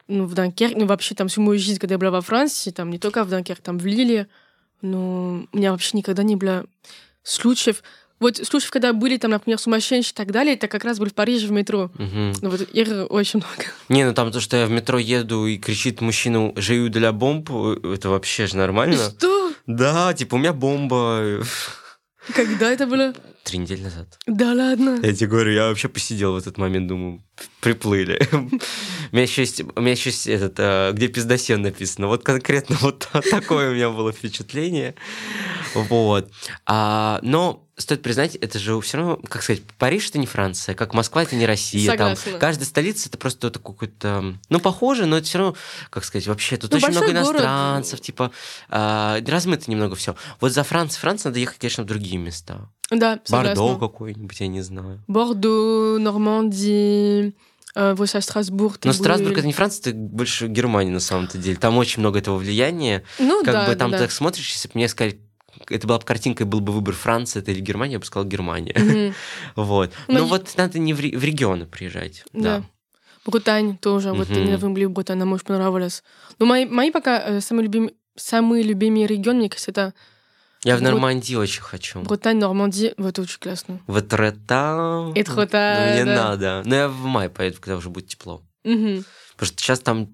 [0.08, 2.90] ну, в Данкерке, ну, вообще там всю мою жизнь, когда я была во Франции, там
[2.90, 4.26] не только в Данкерке, там в Лиле,
[4.82, 6.66] но у меня вообще никогда не было
[7.22, 7.82] случаев,
[8.20, 11.14] вот случаев, когда были там, например, сумасшедшие и так далее, это как раз были в
[11.14, 11.90] Париже в метро.
[11.98, 12.32] Мгм.
[12.40, 13.64] Ну, вот их очень много.
[13.88, 17.50] Не, ну там то, что я в метро еду и кричит мужчина «Живу для бомб»,
[17.50, 19.10] это вообще же нормально.
[19.10, 19.33] Что?
[19.66, 21.42] Да, типа у меня бомба.
[22.34, 23.14] Когда это было?
[23.44, 24.18] Три недели назад.
[24.26, 25.00] Да ладно.
[25.02, 27.22] Я тебе говорю, я вообще посидел в этот момент, думаю,
[27.64, 28.20] приплыли.
[28.32, 28.36] У
[29.16, 32.08] меня еще есть, у меня еще есть этот, э, где пиздосен написано.
[32.08, 34.94] Вот конкретно вот такое у меня было впечатление.
[35.74, 36.30] Вот.
[36.66, 40.94] А, но стоит признать, это же все равно, как сказать, Париж это не Франция, как
[40.94, 41.96] Москва это не Россия.
[41.96, 42.38] Там Согласна.
[42.38, 45.56] каждая столица это просто такой какой-то, ну похоже, но это все равно,
[45.90, 47.40] как сказать, вообще тут Ну, очень много большой город.
[47.40, 48.30] иностранцев, типа
[48.68, 50.14] а, размыто немного все.
[50.40, 52.68] Вот за Францию, Францию надо ехать, конечно, в другие места.
[52.90, 53.78] Да, Бордо согласна.
[53.78, 55.02] какой-нибудь, я не знаю.
[55.08, 57.32] Бордо, Нормандия,
[57.74, 58.78] э, вот сейчас Страсбург.
[58.78, 59.38] ты Но Страсбург был.
[59.38, 61.56] это не Франция, это больше Германия на самом-то деле.
[61.56, 63.02] Там очень много этого влияния.
[63.18, 63.98] Ну Как да, бы там да.
[63.98, 65.20] так смотришь, если бы мне сказали,
[65.68, 69.14] это была бы картинка, был бы выбор Франция это или Германия, я бы сказал Германия.
[69.56, 69.92] Вот.
[70.08, 72.24] Но Но вот надо не в ре- в регионы приезжать.
[72.32, 72.58] Да.
[72.58, 72.64] Да.
[73.26, 74.12] Британь тоже.
[74.12, 74.44] Вот Мгм.
[74.44, 76.02] недавно были в Британии, нам очень понравилось.
[76.38, 79.94] Но мои, мои пока э, самые любимые, самые любимые регионы, мне кажется, это
[80.64, 80.84] Я в Вот.
[80.90, 82.00] Нормандии очень хочу.
[82.00, 83.80] Брetagne, Нормандия, вот очень классно.
[83.86, 85.12] В Этрета...
[85.14, 86.14] Этрота, Ну, мне да.
[86.24, 86.62] надо.
[86.64, 88.42] Но я в мае поеду, когда уже будет тепло.
[88.62, 89.04] Потому
[89.40, 90.08] что сейчас там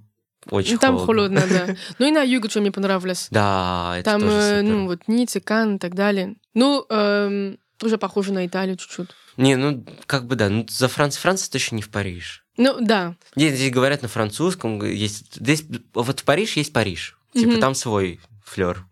[0.51, 1.41] очень Ну, там холодно.
[1.41, 1.77] холодно, да.
[1.99, 3.29] Ну и на юге, что мне понравилось.
[3.31, 4.73] Да, это Там, тоже э, супер.
[4.75, 6.35] ну, вот Ницца, Кан и так далее.
[6.55, 9.11] Ну, эм, тоже похоже на Италию чуть-чуть.
[9.37, 10.49] Не, ну, как бы да.
[10.49, 11.21] Ну, за Францию.
[11.23, 12.45] Франция точно не в Париж.
[12.57, 13.15] Ну, да.
[13.37, 14.83] Здесь, здесь говорят на французском.
[14.85, 17.17] Есть, здесь, вот в Париж есть Париж.
[17.33, 18.85] Типа там свой флер.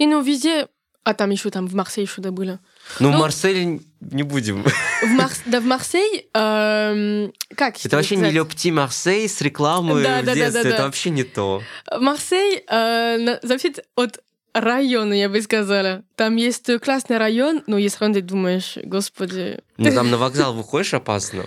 [0.00, 0.66] Не, ну, везде...
[1.04, 2.60] А там еще там в Марселе что-то было.
[2.98, 4.64] Ну, Ну- в Марселе не будем.
[5.02, 5.42] В, Марс...
[5.44, 6.26] да, в Марсель...
[6.34, 8.34] эм, как Это вообще не сказать?
[8.34, 10.62] Ле Пти Марсей с рекламы Да, в да, да, детстве.
[10.62, 10.84] да, Это да.
[10.86, 11.62] вообще не то.
[12.00, 14.20] Марсель э, зависит от
[14.54, 16.04] района, я бы сказала.
[16.16, 20.54] Там есть э, классный район, но есть район, где думаешь, господи, Ну, там на вокзал
[20.54, 21.44] выходишь опасно.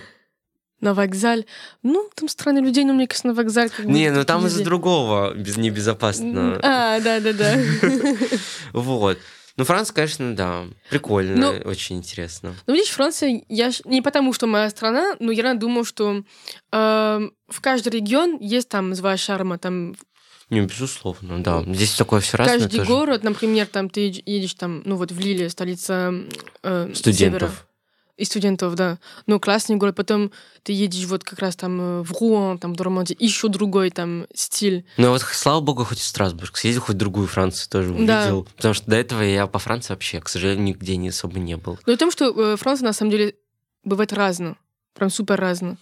[0.80, 1.46] на вокзаль.
[1.82, 5.34] Ну, там странные людей, но мне кажется, на вокзаль как Не, ну там из-за другого
[5.34, 6.60] без- небезопасно.
[6.62, 7.56] А, да-да-да.
[8.72, 9.18] Вот.
[9.58, 10.64] Ну, Франция, конечно, да.
[10.88, 12.54] Прикольно, Ну- очень интересно.
[12.68, 16.22] Ну, видишь, Франция, я не потому, что моя страна, но я думаю, что
[16.70, 19.96] эм, в каждый регион есть там своя шарма, там
[20.48, 21.64] Не, безусловно, да.
[21.66, 22.88] Здесь такое все разное каждый тоже.
[22.88, 26.14] город, например, там ты едешь там, ну вот в Лиле, столица
[26.62, 27.50] э, севера.
[28.18, 28.98] И студентов, да.
[29.26, 29.94] Ну, классный город.
[29.94, 30.32] Потом
[30.64, 34.26] ты едешь вот как раз там э, в Руан, там, в Нормандии, еще другой там
[34.34, 34.84] стиль.
[34.96, 37.94] Ну, вот, слава богу, хоть в Страсбург съездил, хоть в другую Францию тоже Да.
[38.22, 38.48] увидел.
[38.56, 41.78] Потому что до этого я по Франции вообще, к сожалению, нигде не особо не был.
[41.86, 43.36] Но и том, что э, Франция на самом деле
[43.84, 44.56] бывает разно.
[44.94, 45.76] Прям супер разно.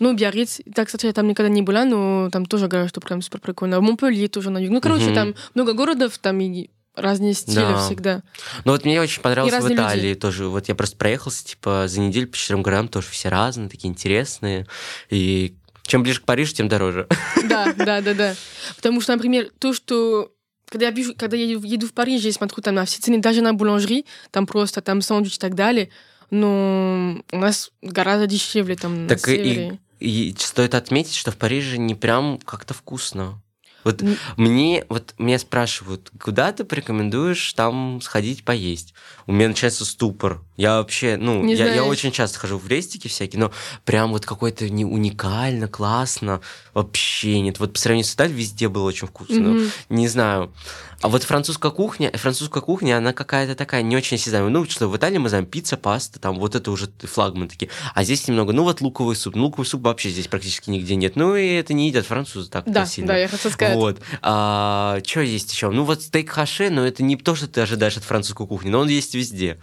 [0.00, 3.22] Ну, Биарриц, так, кстати, я там никогда не была, но там тоже говорят, что прям
[3.22, 3.80] супер прикольно.
[3.80, 4.74] Монпелье тоже на юге.
[4.74, 5.14] Ну, короче, Мгм.
[5.14, 7.86] там много городов, там и разные стили Да.
[7.86, 8.22] всегда.
[8.64, 9.82] Но вот мне очень понравилось в разные люди.
[9.86, 10.48] Италии тоже.
[10.48, 14.66] Вот я просто проехался, типа, за неделю по четырем городам, тоже все разные, такие интересные.
[15.10, 17.06] И чем ближе к Парижу, тем дороже.
[17.48, 18.34] Да, да, да, да.
[18.76, 20.30] Потому что, например, то, что
[20.66, 23.42] когда я, вижу, когда я еду, в Париж, я смотрю там на все цены, даже
[23.42, 25.90] на буланжери, там просто там сэндвич и так далее,
[26.30, 29.78] но у нас гораздо дешевле там Так на и- севере.
[30.00, 33.40] И стоит отметить, что в Париже не прям как-то вкусно.
[33.84, 34.02] Вот
[34.36, 38.94] мне, вот меня спрашивают, куда ты порекомендуешь там сходить поесть?
[39.26, 40.42] У меня начинается ступор.
[40.56, 43.52] Я вообще, ну, я, я очень часто хожу в рестики всякие, но
[43.84, 46.40] прям вот какой-то не уникально, классно,
[46.74, 47.58] вообще нет.
[47.58, 49.40] Вот по сравнению с Италией везде было очень вкусно.
[49.40, 49.70] Мгм.
[49.88, 50.52] Не знаю.
[51.00, 54.50] А вот французская кухня, французская кухня, она какая-то такая не очень осязаемая.
[54.50, 57.70] Ну, что в Италии мы знаем пицца, паста, там вот это уже флагман такие.
[57.94, 59.34] А здесь немного, ну вот луковый суп.
[59.34, 61.16] Ну, луковый суп вообще здесь практически нигде нет.
[61.16, 63.08] Ну и это не едят французы так Да, сильно.
[63.08, 63.74] да, я хотела сказать.
[63.74, 64.00] Вот.
[64.22, 65.70] А, что есть еще?
[65.70, 68.78] Ну вот стейк хаше, но это не то, что ты ожидаешь от французской кухни, но
[68.78, 69.58] он есть везде.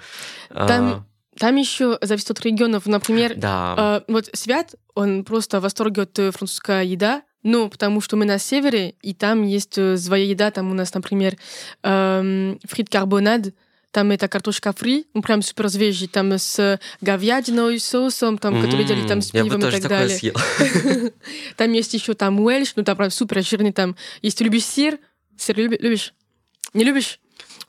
[0.49, 1.07] А, Там-
[1.39, 2.85] Там еще зависит от регионов.
[2.87, 4.01] Например, да.
[4.07, 8.25] э, вот Свят, он просто в восторге от э, французской еда, ну, потому что мы
[8.25, 11.37] на севере, и там есть э, своя еда, там у нас, например,
[11.83, 13.53] эм, фрит карбонад,
[13.91, 19.07] там это картошка фри, ну, прям супер свежий, там с говядиной, соусом, там, который делали
[19.07, 21.13] там с пивом и так далее.
[21.57, 24.99] Там есть еще там уэльш, ну, там прям супер жирный, там, если любишь сыр,
[25.37, 26.13] сыр люби- любишь?
[26.73, 27.19] Не любишь?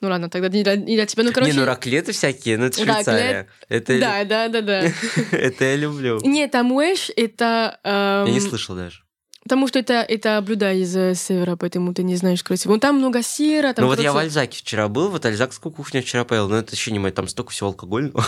[0.02, 1.22] Ну ладно, тогда не для, не для тебя.
[1.22, 2.94] Ну, короче, Не, ну раклеты всякие, ну это Раклет.
[2.96, 3.48] Швейцария.
[3.68, 4.82] Это, да, да, да, да.
[5.32, 6.18] это я люблю.
[6.24, 7.78] Нет, там уэльш это...
[7.84, 9.02] эм, Я не слышал даже.
[9.44, 12.72] Потому что это, это блюдо из э, севера, поэтому ты не знаешь красиво.
[12.74, 16.00] Ну, там много сыра, там, ну вот я в Альзаке вчера был, вот альзакскую кухню
[16.02, 18.24] вчера поел, но это еще не мой, там столько всего алкогольного.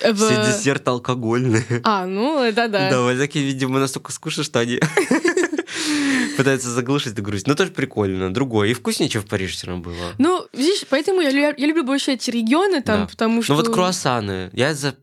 [0.00, 1.64] э, в- Все десерты алкогольные.
[1.84, 2.90] А, ну, это да.
[2.90, 4.80] Да, в Альзаке, видимо, настолько скучно, что они
[6.46, 7.48] пытаются заглушить эту грусть.
[7.48, 8.68] Но тоже прикольно, другое.
[8.68, 10.12] И вкуснее, чем в Париже все равно было.
[10.18, 13.06] Ну, видишь, поэтому я, я люблю больше эти регионы там, Да.
[13.08, 13.52] потому что...
[13.54, 14.50] Ну вот круассаны.
[14.52, 14.94] Я за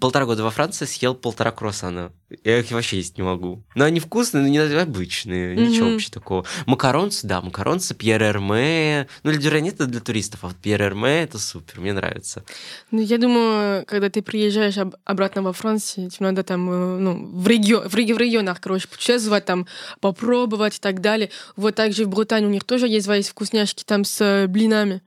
[0.00, 2.10] полтора года во Франции съел полтора круассана.
[2.42, 3.64] Я их вообще есть не могу.
[3.74, 5.54] Но они вкусные, но не обычные.
[5.56, 5.92] Ничего Мгм.
[5.92, 6.44] вообще такого.
[6.64, 9.08] Макаронцы, да, макаронцы, Пьер Эрме.
[9.24, 12.44] Ну, Лидера нет, это для туристов, а вот Пьер Эрме это супер, мне нравится.
[12.90, 17.26] Ну, я думаю, когда ты приезжаешь об- обратно во Францию, тебе надо там, э, ну,
[17.38, 19.66] в, регион, в, реги- в регионах, короче, путешествовать, там,
[20.00, 21.30] попробовать и так далее.
[21.56, 25.02] Вот также в Британии у них тоже есть свои вкусняшки там с э, блинами.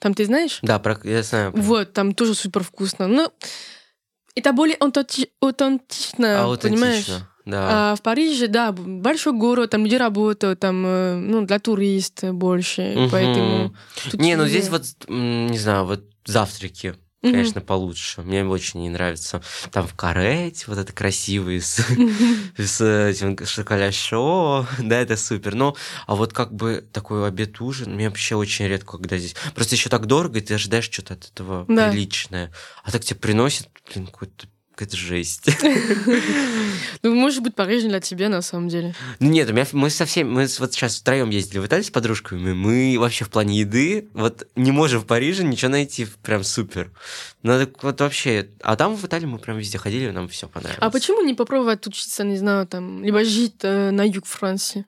[0.00, 0.58] Там ты знаешь?
[0.62, 1.52] Да, про- я знаю.
[1.52, 3.06] про- Вот, там тоже супер вкусно.
[3.06, 3.32] Но
[4.34, 7.08] это более аутенти- аутентично, понимаешь?
[7.08, 7.26] Аутентично.
[7.46, 7.92] Да.
[7.92, 12.82] А в Париже, да, большой город, там люди работают, там, э, ну, для туристов больше,
[12.96, 13.10] Мгм.
[13.10, 13.74] поэтому...
[14.12, 18.22] Не, ну здесь вот, не знаю, вот завтраки, Конечно, получше.
[18.22, 19.42] Мне очень не нравится.
[19.72, 21.76] Там в карете, вот это красивый, с,
[22.56, 25.54] с этим шоколя-шоу, да, это супер.
[25.54, 29.34] Но, а вот как бы такой обед-ужин, мне вообще очень редко, когда здесь...
[29.54, 31.90] Просто еще так дорого, и ты ожидаешь что-то от этого Да.
[31.90, 32.52] приличное.
[32.84, 34.46] А так тебе приносят, блин, какой-то
[34.80, 35.48] какая-то жесть.
[37.02, 38.94] Ну, может быть, Париж не для тебя, на самом деле.
[39.20, 42.52] Ну нет, у меня, мы совсем, мы вот сейчас втроем ездили в Италию с подружками,
[42.52, 46.90] мы вообще в плане еды, вот не можем в Париже ничего найти прям супер.
[47.42, 50.78] Надо вот вообще, а там в Италии мы прям везде ходили, нам все понравилось.
[50.82, 54.84] А почему не попробовать учиться, не знаю, там, либо жить э, на юг Франции?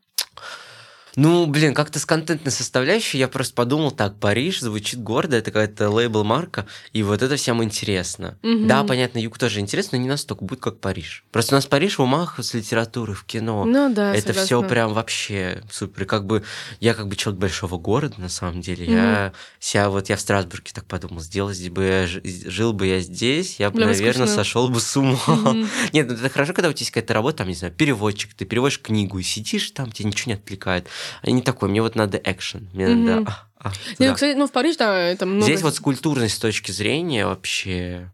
[1.17, 5.91] Ну, блин, как-то с контентной составляющей я просто подумал, так, Париж звучит гордо, это какая-то
[5.91, 8.39] лейбл-марка, и вот это всем интересно.
[8.43, 8.67] Мгм.
[8.67, 11.25] Да, понятно, юг тоже интересно, но не настолько будет, как Париж.
[11.31, 13.65] Просто у нас Париж в умах с литературы, в кино.
[13.65, 14.69] Ну да, это все согласна.
[14.69, 16.07] прям вообще супер.
[16.07, 16.43] Как бы
[16.81, 18.87] я как бы человек большого города, на самом деле.
[18.87, 23.61] Я себя вот я в Страсбурге так подумал, сделать бы я жил бы я здесь,
[23.61, 24.45] я бы, Бля, наверное, скучно.
[24.45, 25.19] сошел бы с ума.
[25.27, 25.69] Мгм.
[25.93, 28.45] Нет, ну это хорошо, когда у тебя есть какая-то работа, там, не знаю, переводчик, ты
[28.45, 30.89] переводишь книгу и сидишь там, тебя ничего не отвлекает.
[31.23, 33.05] Я не такой, мне вот надо экшен, мне Мгм.
[33.05, 33.31] надо...
[33.59, 34.09] а, а, Не, туда.
[34.09, 35.45] ну, кстати, ну, в Париж, да, это много...
[35.51, 38.13] Здесь вот с культурной с точки зрения вообще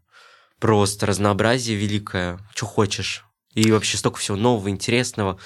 [0.58, 3.24] просто разнообразие великое, что хочешь.
[3.54, 5.38] И вообще столько всего нового, интересного.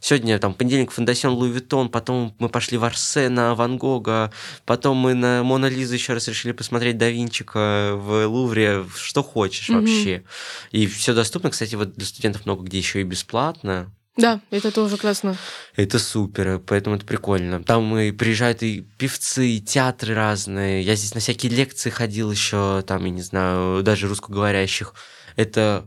[0.00, 4.32] Сегодня там понедельник Fondation Louis Vuitton, потом мы пошли в Орсе на Ван Гога,
[4.64, 9.68] потом мы на Мона Лизу еще раз решили посмотреть Да Винчика в Лувре, что хочешь
[9.68, 9.80] Мгм.
[9.80, 10.24] вообще.
[10.72, 13.92] И все доступно, кстати, вот для студентов много где еще и бесплатно.
[14.20, 15.36] Да, это тоже классно.
[15.76, 17.62] Это супер, поэтому это прикольно.
[17.62, 20.82] Там и приезжают и певцы, и театры разные.
[20.82, 24.94] Я здесь на всякие лекции ходил еще, там, я не знаю, даже русскоговорящих.
[25.36, 25.86] Это,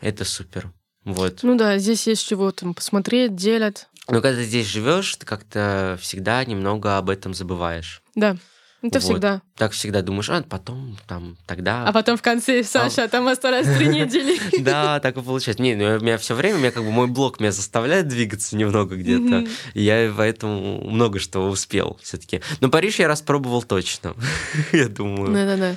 [0.00, 0.72] это супер.
[1.04, 1.40] Вот.
[1.42, 3.86] Ну да, здесь есть чего там посмотреть, делать.
[4.08, 8.02] Но когда ты здесь живешь, ты как-то всегда немного об этом забываешь.
[8.14, 8.36] Да,
[8.88, 9.04] это Вот.
[9.04, 9.42] всегда.
[9.56, 11.86] Так всегда думаешь, а потом, там, тогда...
[11.86, 14.38] А потом в конце, Саша, там осталось три недели.
[14.64, 15.62] Да, так и получается.
[15.62, 18.96] Не, ну, у меня все время, меня как бы мой блог меня заставляет двигаться немного
[18.96, 19.46] где-то.
[19.74, 22.40] Я поэтому много что успел все-таки.
[22.60, 24.14] Но Париж я распробовал точно,
[24.72, 25.32] я думаю.
[25.32, 25.76] Да-да-да.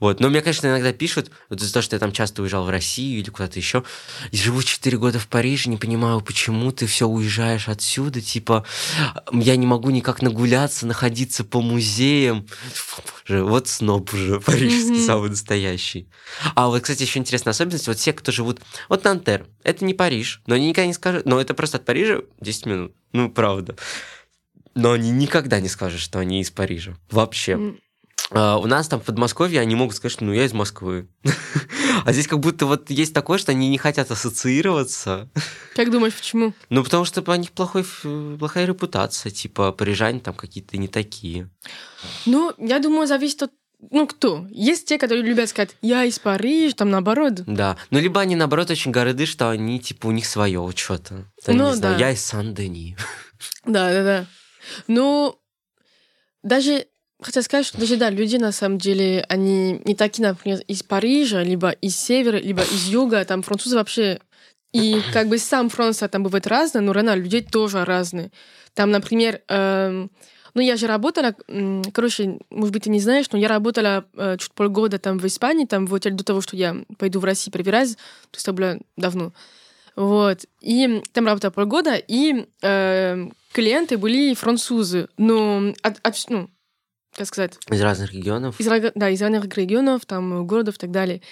[0.00, 0.18] Вот.
[0.18, 3.20] Но мне, конечно, иногда пишут, вот из-за того, что я там часто уезжал в Россию
[3.20, 3.84] или куда-то еще,
[4.32, 8.64] и живу 4 года в Париже, не понимаю, почему ты все уезжаешь отсюда, типа,
[9.32, 12.46] я не могу никак нагуляться, находиться по музеям.
[13.28, 15.06] Вот сноб уже, парижский, Мгм.
[15.06, 16.08] самый настоящий.
[16.54, 18.60] А вот, кстати, еще интересная особенность, вот все, кто живут...
[18.88, 21.26] Вот Нантер, это не Париж, но они никогда не скажут...
[21.26, 23.76] Но это просто от Парижа 10 минут, ну, правда.
[24.74, 26.96] Но они никогда не скажут, что они из Парижа.
[27.10, 27.56] Вообще.
[27.56, 27.74] А,
[28.30, 31.08] у нас там в Подмосковье они могут сказать, что ну я из Москвы.
[32.04, 35.28] А здесь как будто вот есть такое, что они не хотят ассоциироваться.
[35.74, 36.54] Как думаешь, почему?
[36.70, 37.84] Ну, потому что у них плохой,
[38.38, 39.30] плохая репутация.
[39.30, 41.50] Типа, парижане там какие-то не такие.
[42.24, 43.52] Ну, я думаю, зависит от
[43.90, 44.46] ну, кто?
[44.50, 47.42] Есть те, которые любят сказать, я из Парижа, там наоборот.
[47.46, 47.78] Да.
[47.90, 51.24] Ну, либо они, наоборот, очень горды, что они, типа, у них свое вот что-то.
[51.46, 52.06] Ну, не знаю, да.
[52.06, 52.96] я из Сан-Дени.
[53.64, 54.26] Да, да, да.
[54.86, 55.38] Но
[56.42, 56.86] даже
[57.22, 61.42] хотел сказать, что даже да, люди на самом деле, они не такие, например, из Парижа,
[61.42, 64.20] либо из севера, либо из юга, там французы вообще
[64.72, 68.30] и как бы сам Франция там бывает разная, но реально людей тоже разные.
[68.74, 70.10] Там, например, эм,
[70.54, 71.34] ну я же работала,
[71.92, 75.66] короче, может быть, ты не знаешь, но я работала э, чуть полгода там в Испании,
[75.66, 78.00] там в отеле до того, что я пойду в Россию первый раз, то
[78.34, 79.32] есть это было давно.
[79.96, 80.46] Вот.
[80.60, 85.08] И там работала полгода, и э, клиенты были французы.
[85.18, 86.48] Но, от, от- ну,
[87.14, 88.60] как сказать, Из разных регионов.
[88.60, 91.22] из, да, из разных регионов, там, городов и так далее.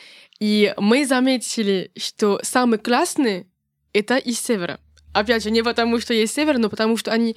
[0.40, 3.46] И мы заметили, что самые классные—
[3.92, 4.80] это из севера.
[5.12, 7.36] Опять же, не потому, что есть север, но потому, что они,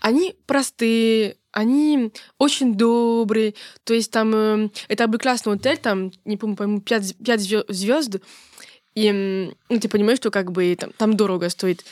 [0.00, 3.54] они простые, они очень добрые.
[3.84, 7.16] То есть там, э, это был классный отель, там, не помню, по-моему, 5,
[7.68, 8.16] звезд.
[8.94, 11.84] И ну, ты понимаешь, что как бы там, там дорого стоит.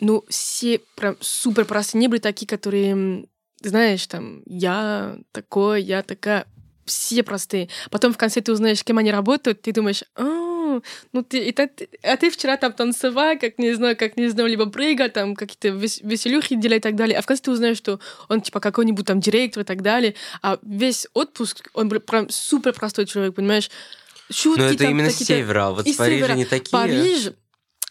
[0.00, 2.00] Ну, все прям супер простые.
[2.00, 3.26] Не были такие, которые,
[3.60, 6.46] знаешь, там, я такой, я такая.
[6.86, 7.68] Все простые.
[7.90, 10.80] Потом в конце ты узнаешь, кем они работают, ты думаешь, а,
[11.12, 14.48] ну ты, это, ты- а ты вчера там танцевал, как не знаю, как не знаю,
[14.48, 17.16] либо прыгал, там какие-то вес- веселюхи делал и так далее.
[17.16, 20.14] А в конце ты узнаешь, что он типа какой-нибудь там директор и так далее.
[20.42, 23.70] А весь отпуск, он прям супер простой человек, понимаешь?
[24.32, 26.34] Шутки Но это там именно севера, вот в Париже севера.
[26.34, 26.70] не такие.
[26.72, 27.32] Париж,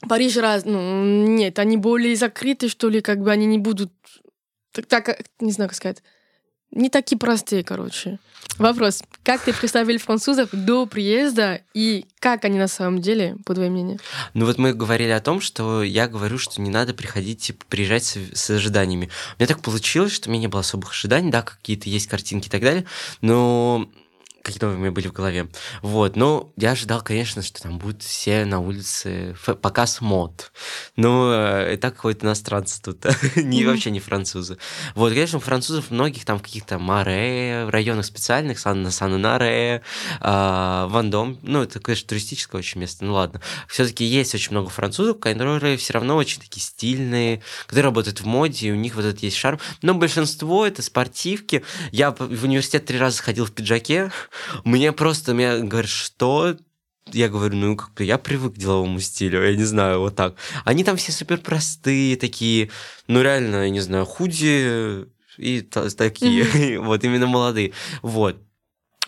[0.09, 3.91] Париж раз, ну, нет, они более закрыты, что ли, как бы они не будут,
[4.87, 6.03] так, как- не знаю, как сказать,
[6.71, 8.19] не такие простые, короче.
[8.57, 13.73] Вопрос, как ты представили французов до приезда и как они на самом деле, по твоему
[13.73, 13.99] мнению?
[14.33, 18.03] Ну вот мы говорили о том, что я говорю, что не надо приходить, типа, приезжать
[18.03, 19.09] с, с ожиданиями.
[19.37, 22.47] У меня так получилось, что у меня не было особых ожиданий, да, какие-то есть картинки
[22.47, 22.85] и так далее,
[23.21, 23.89] но
[24.43, 25.49] какие новые у меня были в голове.
[25.81, 30.51] Вот, но я ожидал, конечно, что там будут все на улице показ мод.
[30.95, 34.57] Ну, э, и так какой-то иностранцы тут, не, вообще не французы.
[34.95, 39.81] Вот, конечно, у французов многих там в каких-то Маре, в районах специальных, Сан Сан-Наре,
[40.19, 43.41] а, Вандом, ну, это, конечно, туристическое очень место, ну ладно.
[43.67, 48.67] Все-таки есть очень много французов, которые все равно очень такие стильные, которые работают в моде,
[48.67, 49.59] и у них вот этот есть шарм.
[49.81, 51.63] Но большинство это спортивки.
[51.91, 54.11] Я в университет три раза ходил в пиджаке,
[54.63, 56.55] мне просто, мне говорят, что
[57.11, 60.35] я говорю, ну, как бы я привык к деловому стилю, я не знаю, вот так.
[60.65, 62.69] Они там все супер простые, такие,
[63.07, 65.05] ну, реально, я не знаю, худи
[65.37, 67.73] и та- такие, вот именно молодые.
[68.01, 68.37] Вот.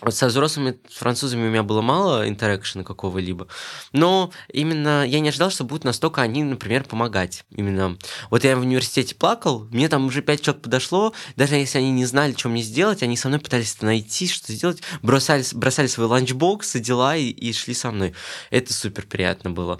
[0.02, 3.46] Вот со взрослыми французами у меня было мало интеракшена какого-либо,
[3.92, 7.44] но именно я не ожидал, что будут настолько они, например, помогать.
[7.50, 7.96] Именно
[8.28, 12.04] вот я в университете плакал, мне там уже пять человек подошло, даже если они не
[12.04, 16.80] знали, что мне сделать, они со мной пытались найти, что сделать, бросали, бросали свои ланчбоксы,
[16.80, 18.12] дела и, и шли со мной.
[18.50, 19.78] Это супер приятно было.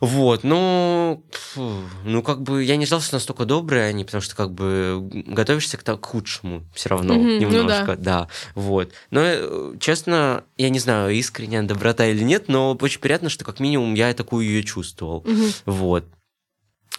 [0.00, 4.36] Вот, ну, фу, ну, как бы я не ждал, что настолько добрые они, потому что
[4.36, 8.92] как бы готовишься к, к худшему все равно Мгм, ну немножко, да, вот.
[9.10, 13.60] Но, э, честно, я не знаю, искренняя доброта или нет, но очень приятно, что как
[13.60, 15.52] минимум я такую ее чувствовал, Мгм.
[15.66, 16.04] вот.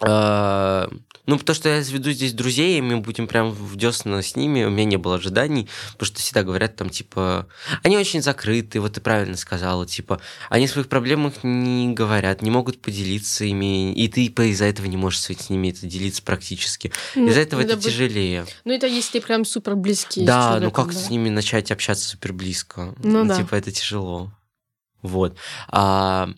[0.02, 0.88] А,
[1.26, 4.64] Ну, потому что я заведу здесь друзей, и мы будем прям в десна с ними,
[4.64, 7.46] у меня не было ожиданий, потому что всегда говорят там, типа,
[7.84, 12.50] они очень закрыты, вот ты правильно сказала, типа, они о своих проблемах не говорят, не
[12.50, 16.90] могут поделиться ими, и ты из-за этого не можешь с ними это делиться практически.
[17.14, 18.46] Ну, Из-за этого это быть- тяжелее.
[18.64, 20.26] Ну, это если прям супер близкие.
[20.26, 21.10] Да, ну как человеком, с да.
[21.10, 22.94] ними начать общаться супер близко?
[23.04, 23.36] Ну да.
[23.36, 24.32] Типа это тяжело.
[25.02, 25.36] Вот.
[25.68, 26.30] А,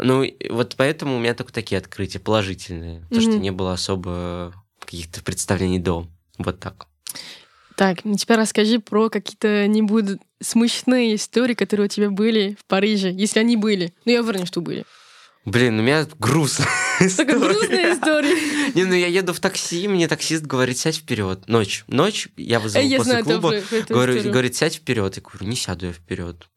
[0.00, 3.00] ну, вот поэтому у меня только такие открытия положительные.
[3.02, 3.40] Потому что Мгм.
[3.42, 6.06] не было особо каких-то представлений до.
[6.38, 6.86] Вот так.
[7.76, 12.64] Так, ну теперь расскажи про какие-то не будут смешные истории, которые у тебя были в
[12.66, 13.92] Париже, если они были.
[14.04, 14.84] Ну, я уверена, что были.
[15.44, 16.64] Блин, у меня грустно.
[17.16, 18.34] Такая грустная история.
[18.74, 21.48] Не, ну я еду в такси, мне таксист говорит, сядь вперед.
[21.48, 21.84] Ночь.
[21.88, 23.54] Ночь, я Э, Я после клуба.
[23.88, 25.16] говорит, сядь вперед.
[25.16, 26.48] Я говорю, не сяду я вперед.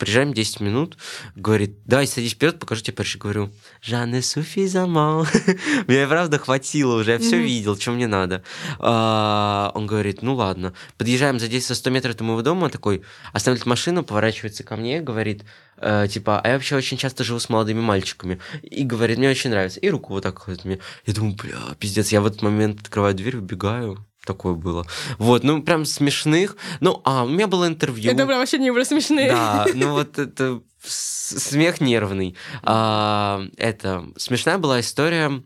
[0.00, 0.96] Приезжаем 10 минут,
[1.36, 3.18] говорит, давай садись вперед, покажу тебе Париж.
[3.18, 5.26] Говорю, Жанне суфизамал.
[5.86, 8.42] Меня правда хватило уже, я все видел, что мне надо.
[8.78, 10.72] А, Он говорит, ну ладно.
[10.96, 13.02] Подъезжаем за 10-100 метров до моего дома, такой,
[13.34, 15.44] останавливает машину, поворачивается ко мне, говорит,
[15.76, 18.40] э, типа, а я вообще очень часто живу с молодыми мальчиками.
[18.62, 19.80] И говорит, мне очень нравится.
[19.80, 20.78] И руку вот так ходит мне.
[21.04, 22.08] Я думаю, бля, пиздец.
[22.08, 24.06] Я в этот момент открываю дверь, убегаю.
[24.24, 24.86] Такое было.
[25.18, 26.56] Вот, ну, прям смешных.
[26.80, 28.12] Ну, а, у меня было интервью.
[28.12, 29.30] Это прям вообще не было смешные.
[29.30, 32.36] Да, ну вот это смех нервный.
[32.62, 35.42] А, это смешная была история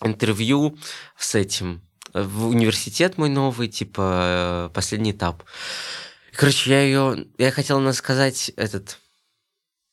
[0.00, 0.78] интервью
[1.18, 5.42] с этим в университет мой новый, типа э, последний этап.
[6.36, 8.98] Короче, я ее, я хотел на- сказать этот,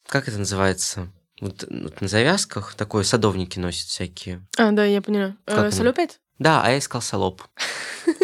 [0.07, 1.11] как это называется?
[1.39, 4.45] Вот, вот на завязках такое садовники носят всякие.
[4.57, 5.35] А, да, я поняла.
[5.47, 5.71] Э?
[5.71, 6.19] Салюпет?
[6.41, 7.43] Да, а я искал салоп.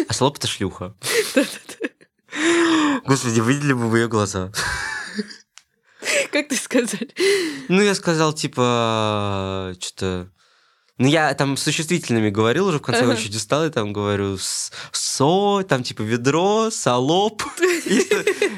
[0.08, 0.92] А салоп это шлюха.
[3.06, 4.50] Господи, видели бы вы ее глаза.
[6.32, 6.98] Как ты сказал?
[7.68, 10.32] Ну, я сказал, типа, что-то...
[10.98, 13.12] Ну, я там с существительными говорил уже в конце Ага.
[13.12, 17.44] очереди стал, и там говорю со, там типа ведро, салоп,
[17.86, 18.00] и,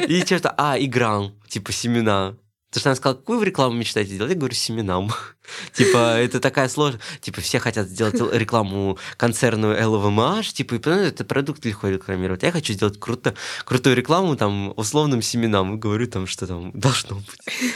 [0.09, 2.35] и что-то, а, и гран, типа семена.
[2.71, 4.31] Потому что она сказала, какую вы рекламу мечтаете делать?
[4.31, 5.11] Я говорю, семенам.
[5.73, 7.01] Типа, это такая сложная...
[7.21, 12.45] Типа, все хотят сделать рекламу концерну LVMH, типа, и понимаете, это продукт легко рекламировать.
[12.45, 15.75] Я хочу сделать круто, крутую рекламу, там, условным семенам.
[15.75, 17.75] И говорю, там, что там должно быть.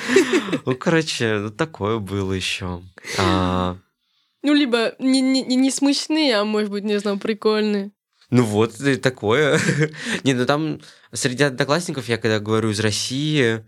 [0.65, 2.81] Ну, короче, ну, такое было еще.
[3.19, 3.77] А,
[4.43, 7.91] Ну, либо не, не, не- смешные, а может быть, не знаю, прикольные.
[8.31, 9.61] Ну вот, такое.
[10.25, 10.81] Не, ну там
[11.13, 13.65] среди одноклассников, я когда говорю из России,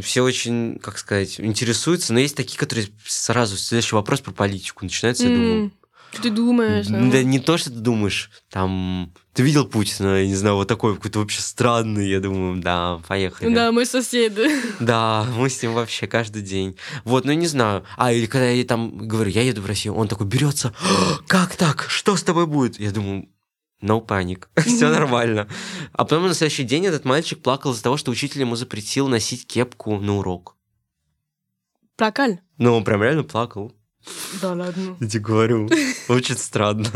[0.00, 5.24] все очень, как сказать, интересуются, но есть такие, которые сразу следующий вопрос про политику начинается,
[5.24, 5.72] я думаю.
[6.14, 6.86] Что ты думаешь?
[6.86, 7.22] Да ну?
[7.22, 11.18] не то, что ты думаешь, там, ты видел Путина, я не знаю, вот такой какой-то
[11.18, 13.52] вообще странный, я думаю, да, поехали.
[13.52, 14.38] Да, мой сосед.
[14.80, 16.76] Да, мы с ним вообще каждый день.
[17.04, 17.84] Вот, ну не знаю.
[17.96, 21.56] А, или когда я там говорю, я еду в Россию, он такой берется, «А, как
[21.56, 21.86] так?
[21.88, 22.78] Что с тобой будет?
[22.78, 23.28] Я думаю,
[23.84, 25.48] no паник, все нормально.
[25.92, 29.46] А потом на следующий день этот мальчик плакал из-за того, что учитель ему запретил носить
[29.46, 30.56] кепку на урок.
[31.96, 32.40] Прокаль?
[32.58, 33.72] Ну, он прям реально плакал.
[34.40, 34.96] Да ладно.
[35.00, 35.70] Я тебе говорю,
[36.08, 36.90] очень странно.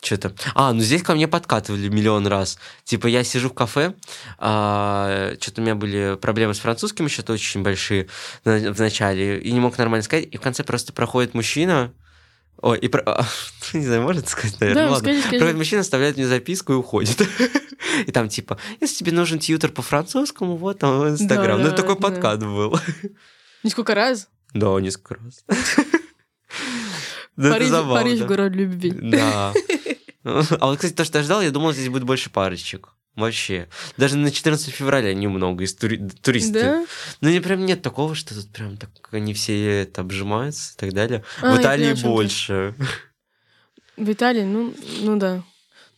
[0.00, 0.32] Что-то.
[0.54, 2.58] А, ну здесь ко мне подкатывали миллион раз.
[2.84, 3.94] Типа я сижу в кафе,
[4.36, 8.06] что-то у меня были проблемы с французским еще очень большие
[8.44, 10.28] в начале, и не мог нормально сказать.
[10.30, 11.92] И в конце просто проходит мужчина,
[12.60, 13.02] Ой, и про...
[13.06, 13.24] а,
[13.72, 14.84] Не знаю, можно это сказать, наверное?
[14.86, 15.04] Да, Ладно.
[15.04, 15.36] скажи, скажи.
[15.36, 17.20] Приходит мужчина, оставляет мне записку и уходит.
[18.06, 21.60] И там типа, если тебе нужен тьютер по французскому, вот там в Инстаграм.
[21.60, 22.00] Ну, Да, такой да.
[22.00, 22.78] подкат был.
[23.62, 24.28] Несколько раз.
[24.54, 25.44] Да, несколько раз.
[27.36, 28.02] Да, Париж, забавно.
[28.02, 28.90] Париж город любви.
[28.90, 29.52] Да.
[30.24, 32.88] А вот, кстати, то, что я ждал, я думал, здесь будет больше парочек.
[33.14, 33.68] Вообще.
[33.96, 36.52] Даже на 14 февраля немного из тури- туристы.
[36.60, 36.86] Да?
[37.20, 40.92] Ну, не прям нет такого, что тут прям так они все это обжимаются и так
[40.92, 41.24] далее.
[41.42, 42.02] А, в Италии ты.
[42.02, 42.74] больше.
[43.96, 45.42] В Италии, ну, ну да.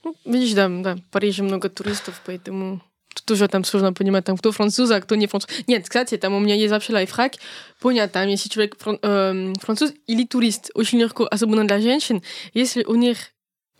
[0.02, 2.80] Ну, видишь, да, да, в Париже много туристов, поэтому
[3.14, 5.50] тут уже там сложно понимать, там, кто француз, а кто не француз.
[5.66, 7.34] Нет, кстати, там у меня есть вообще лайфхак.
[7.80, 12.22] Понятно, там, если человек фран- эм, француз или турист, очень легко, особенно для женщин,
[12.54, 13.22] если у них э,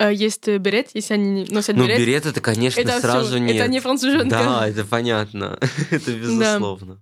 [0.09, 3.55] есть э, берет, если они носят Ну, берет, берет это, конечно, это сразу нет.
[3.57, 4.29] это не француженка.
[4.29, 5.59] Да, это понятно.
[5.91, 7.01] это безусловно.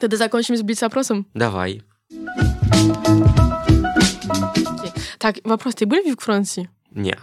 [0.00, 1.26] Тогда закончим с блиц-опросом.
[1.34, 1.82] Давай.
[5.18, 6.70] Так, вопрос, ты был в Франции?
[6.92, 7.18] Не.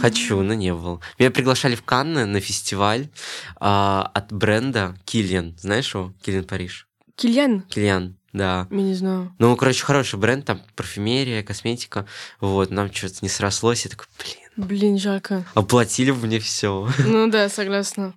[0.00, 1.02] Хочу, но не был.
[1.18, 3.08] Меня приглашали в Канны на фестиваль
[3.56, 5.56] а, от бренда Киллиан.
[5.58, 6.14] Знаешь его?
[6.22, 6.88] Киллиан Париж.
[7.16, 7.62] Кильян?
[7.62, 8.68] Киллиан, да.
[8.70, 9.34] Я не знаю.
[9.38, 12.06] Ну, короче, хороший бренд, там парфюмерия, косметика.
[12.40, 13.84] Вот, нам что-то не срослось.
[13.86, 15.44] Я такой, блин, Блин, жарко.
[15.54, 16.88] оплатили бы мне все.
[16.98, 18.12] Ну да, согласна.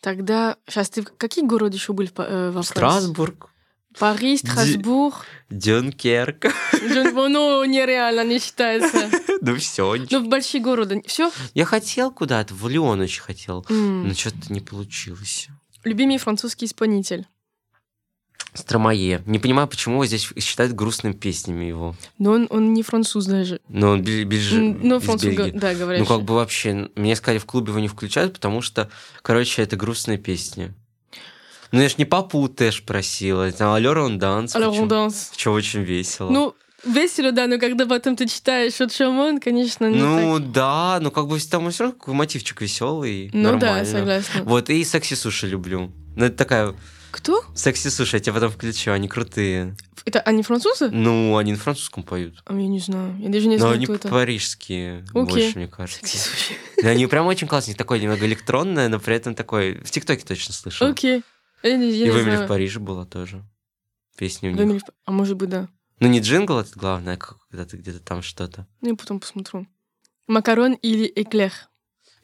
[0.00, 2.70] Тогда, сейчас ты в какие города еще были э, во Франции?
[3.00, 3.50] Страсбург,
[3.98, 5.24] Париж, Страсбург.
[5.50, 6.46] Дюнкерк.
[6.74, 9.10] Джон- Ну, нереально, не считается.
[9.42, 9.94] Ну, все.
[10.10, 11.00] Ну, в большие города.
[11.06, 11.30] Все?
[11.54, 13.64] Я хотел куда-то, в Лион очень хотел.
[13.68, 15.48] Но что-то не получилось.
[15.84, 17.26] Любимый французский исполнитель.
[18.56, 19.22] Стромае.
[19.26, 21.94] Не понимаю, почему здесь считают грустными песнями его.
[22.18, 23.60] Но он, он не француз даже.
[23.68, 25.58] Но он бель- бельж- М, Ну, француз, Бельгии.
[25.58, 26.00] да, говорят.
[26.00, 28.88] Ну, как бы вообще, мне сказали, в клубе его не включают, потому что,
[29.22, 30.72] короче, это грустные песни.
[31.72, 34.54] Ну, я ж не папу Тэш просила, там Алёра он данс.
[34.54, 35.32] Alors on danse.
[35.36, 36.30] Что очень весело.
[36.30, 36.54] Ну,
[36.84, 40.52] весело, да, но когда потом ты читаешь от Шамон, конечно, не Ну, так.
[40.52, 43.30] да, ну как бы там все равно мотивчик веселый.
[43.32, 43.84] Ну да, нормально.
[43.84, 44.42] согласна.
[44.44, 45.90] Вот, и секси суши люблю.
[46.14, 46.74] Ну, это такая
[47.10, 47.44] Кто?
[47.54, 49.76] секси суши, я тебе потом включу, они крутые.
[50.04, 50.90] Это они французы?
[50.90, 52.40] Ну, они на французском поют.
[52.44, 53.16] А я не знаю.
[53.18, 54.08] Я даже не Но знаю, они кто это.
[54.08, 55.24] парижские Окей.
[55.24, 56.00] больше, мне кажется.
[56.06, 56.54] Секси-суши.
[56.82, 59.80] Да, они прям очень классные, такое немного электронное, но при этом такой...
[59.82, 60.86] В ТикТоке точно слышал.
[60.88, 61.22] Окей.
[61.62, 62.46] Я я И не в.
[62.46, 63.42] Париже была тоже.
[64.16, 64.60] Песня у них.
[64.60, 65.68] Эмили в Па- А может быть, да.
[65.98, 67.16] Ну, не джингл, это главное, а
[67.50, 68.66] когда ты где-то там что-то.
[68.82, 69.66] Ну, я потом посмотрю.
[70.28, 71.52] Макарон или эклер?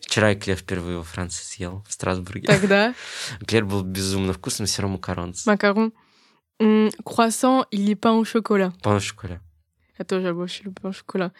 [0.02, 2.46] Вчера эклер впервые во Франции съел, в Страсбурге.
[2.46, 2.94] Тогда
[3.40, 5.34] Эклер был безумно вкусным, равно макарон.
[5.46, 5.92] макарон.
[7.04, 8.72] Круассан или pain au chocolat?
[8.82, 9.40] По в школе.
[9.98, 11.32] Я тоже больше люблю pain au chocolat.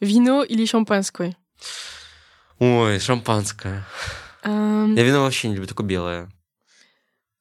[0.00, 1.36] Вино или шампанское?
[2.58, 3.84] Ой, шампанское.
[4.42, 6.30] Эм, Я вино вообще не люблю, только белое.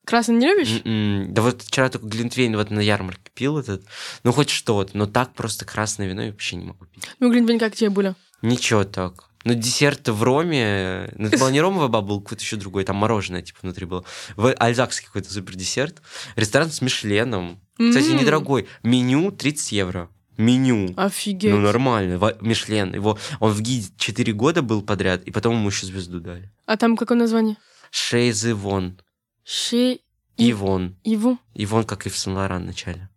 [0.05, 0.81] Красный не любишь?
[0.83, 1.33] М-м.
[1.33, 3.85] Да вот вчера только глинтвейн вот на ярмарке пил этот.
[4.23, 7.07] Ну, хоть что-то, но так просто красное вино я вообще не могу пить.
[7.19, 8.15] Ну, Глинтвейн как тебе было?
[8.41, 9.29] Ничего так.
[9.43, 12.95] Ну, десерт в Роме, ну, это была не ромовая баба, был какой-то еще другой, там
[12.95, 14.03] мороженое, типа, внутри было.
[14.35, 16.01] В Альзакский какой-то супер десерт.
[16.35, 17.59] Ресторан с Мишленом.
[17.77, 18.67] Кстати, недорогой.
[18.83, 20.09] Меню 30 евро.
[20.37, 20.93] Меню.
[20.97, 21.51] Офигеть.
[21.51, 22.19] Ну, нормально.
[22.41, 22.93] Мишлен.
[22.95, 26.51] Его, он в гиде 4 года был подряд, и потом ему еще звезду дали.
[26.65, 27.57] А там какое название?
[27.91, 28.99] Шейз Ивон.
[29.45, 29.99] Chez
[30.37, 30.95] И- Ивон.
[31.03, 31.37] Yvon.
[31.53, 33.09] Ивон, как и в Сен-Лоран в начале.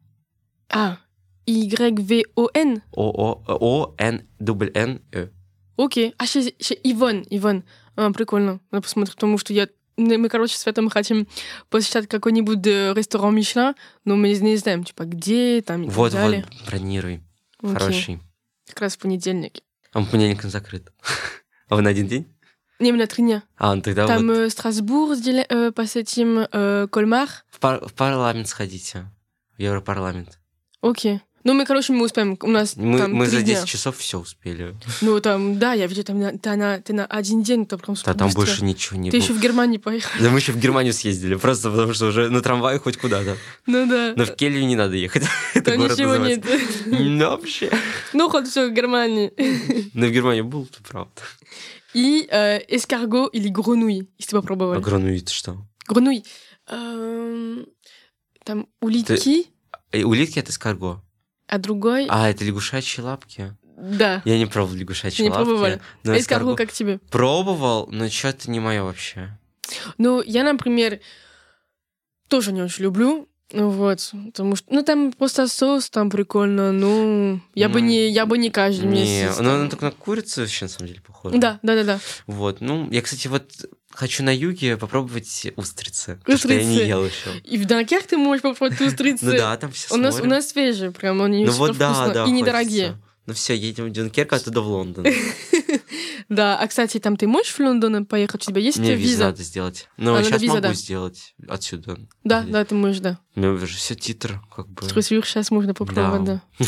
[0.68, 0.98] А,
[1.46, 2.82] Y-V-O-N.
[3.98, 5.28] О-О-О-Н-Н-Э.
[5.76, 6.14] Окей.
[6.18, 7.64] А chez, chez Ивон, Ивон.
[7.96, 8.60] А, прикольно.
[8.70, 9.68] Надо посмотреть, потому что я...
[9.96, 11.26] Мы, короче, с Светом хотим
[11.70, 13.74] посещать какой-нибудь э, ресторан Мишлен,
[14.04, 16.44] но мы не знаем, типа, где там и Вот, так далее.
[16.50, 17.22] вот, бронируй.
[17.62, 17.74] Окей.
[17.74, 18.20] Хороший.
[18.68, 19.60] Как раз в понедельник.
[19.92, 20.92] А он понедельником закрыт.
[21.68, 22.26] А вы на один день?
[22.78, 23.42] Не, мы на три дня.
[23.56, 27.28] А, ну тогда Там вот э, Страсбург, сделе- э, посетим э, Кольмар.
[27.50, 29.06] в, пар- в парламент сходите.
[29.56, 30.38] В Европарламент.
[30.82, 31.22] Окей.
[31.46, 32.36] Ну, мы, короче, мы успеем.
[32.42, 33.66] У нас Мы, там мы за 10 дня.
[33.66, 34.74] часов все успели.
[35.00, 37.96] Ну, там, да, я видела, там на, ты, на, ты на один день, там прям
[38.04, 38.40] Да, там быстро.
[38.40, 39.24] больше ничего не Ты было.
[39.24, 40.10] еще в Германию поехал.
[40.20, 43.36] Да мы еще в Германию съездили, просто потому что уже на трамвае хоть куда-то.
[43.66, 44.14] Ну да.
[44.16, 45.22] Но в Кельве не надо ехать.
[45.54, 46.44] Это город ничего нет.
[46.86, 47.70] Ну, вообще.
[48.12, 49.32] Ну, хоть все в Германии.
[49.94, 51.12] Но в Германии был, ты правда.
[51.94, 54.80] И э, эскарго или гrenouille, если А попробовали.
[54.80, 55.64] грануит что?
[55.88, 56.24] Гrenouille.
[56.68, 57.66] Эм,
[58.44, 59.46] Там улитки,
[59.92, 61.02] И улитки это эскарго.
[61.48, 62.06] А другой...
[62.08, 63.54] А, это лягушачьи лапки.
[63.76, 64.22] Да.
[64.24, 65.44] Я не пробовал лягушачьи Не лапки.
[65.44, 65.80] пробовали?
[66.02, 66.98] но А эскарго как тебе?
[67.10, 69.38] Пробовал, но что-то не мое вообще.
[69.98, 71.00] Ну, я, например,
[72.28, 73.28] тоже не очень люблю.
[73.52, 78.08] Ну Вот, потому что, ну, там просто соус, там прикольно, ну, я бы Ну, не,
[78.08, 79.38] я бы не каждый Не, месяц.
[79.38, 79.54] ну там.
[79.60, 81.38] она только на курицу вообще на самом деле похожа.
[81.38, 82.00] Да, да, да, да.
[82.26, 83.48] Вот, ну, я, кстати, вот
[83.96, 86.16] хочу на юге попробовать устрицы.
[86.16, 86.88] потому что я не Устрицы.
[86.88, 87.38] ел еще.
[87.44, 89.24] И в Данкерке ты можешь попробовать устрицы.
[89.24, 92.24] Ну да, там все У нас, у нас свежие, прям они Ну вот да, да.
[92.26, 92.96] и недорогие.
[93.26, 95.06] Ну все, едем в Дюнкерк, оттуда в Лондон.
[96.28, 98.42] Да, а, кстати, там ты можешь в Лондон поехать?
[98.42, 99.26] У тебя есть Мне виза?
[99.26, 99.88] надо сделать.
[99.96, 100.74] Но А, сейчас виза, могу да.
[100.74, 101.98] сделать отсюда.
[102.24, 102.52] Да, Здесь.
[102.52, 103.20] да, ты можешь, да.
[103.36, 104.88] У меня уже все титр, как бы.
[104.88, 106.42] Трусвюр сейчас можно попробовать, да.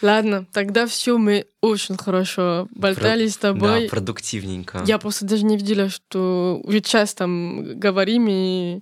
[0.00, 3.84] Ладно, тогда все, мы очень хорошо болтали с тобой.
[3.84, 4.84] Да, продуктивненько.
[4.86, 8.80] Я просто даже не видела, что уже час там говорим, и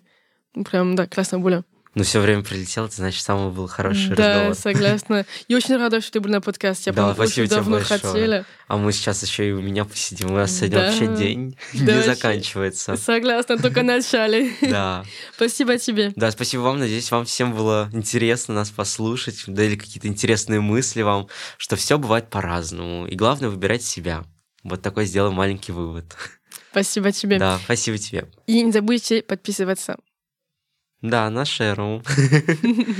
[0.54, 1.64] ну, прям, да, классно было.
[1.96, 4.54] Ну, все время прилетело, это значит, самый был хороший да, разговор.
[4.54, 5.26] согласна.
[5.48, 6.90] Я очень рада, что ты был на подкасте.
[6.90, 8.00] Я Да, прям спасибо очень тебе давно большое.
[8.00, 8.44] хотела.
[8.68, 10.30] А мы сейчас еще и у меня посидим.
[10.30, 10.86] У нас сегодня Да.
[10.86, 12.14] вообще день Да, не вообще.
[12.14, 12.96] заканчивается.
[12.98, 14.52] Согласна, только начали.
[14.60, 15.04] Да.
[15.36, 16.12] Спасибо тебе.
[16.16, 16.78] Да, спасибо вам.
[16.80, 22.28] Надеюсь, вам всем было интересно нас послушать, дали какие-то интересные мысли вам, что все бывает
[22.28, 23.06] по-разному.
[23.06, 24.24] И главное, выбирать себя.
[24.64, 26.14] Вот такой сделаем маленький вывод.
[26.72, 27.38] Спасибо тебе.
[27.38, 28.28] Да, спасибо тебе.
[28.46, 29.96] И не забудьте подписываться.
[31.02, 32.02] Да, на шеру.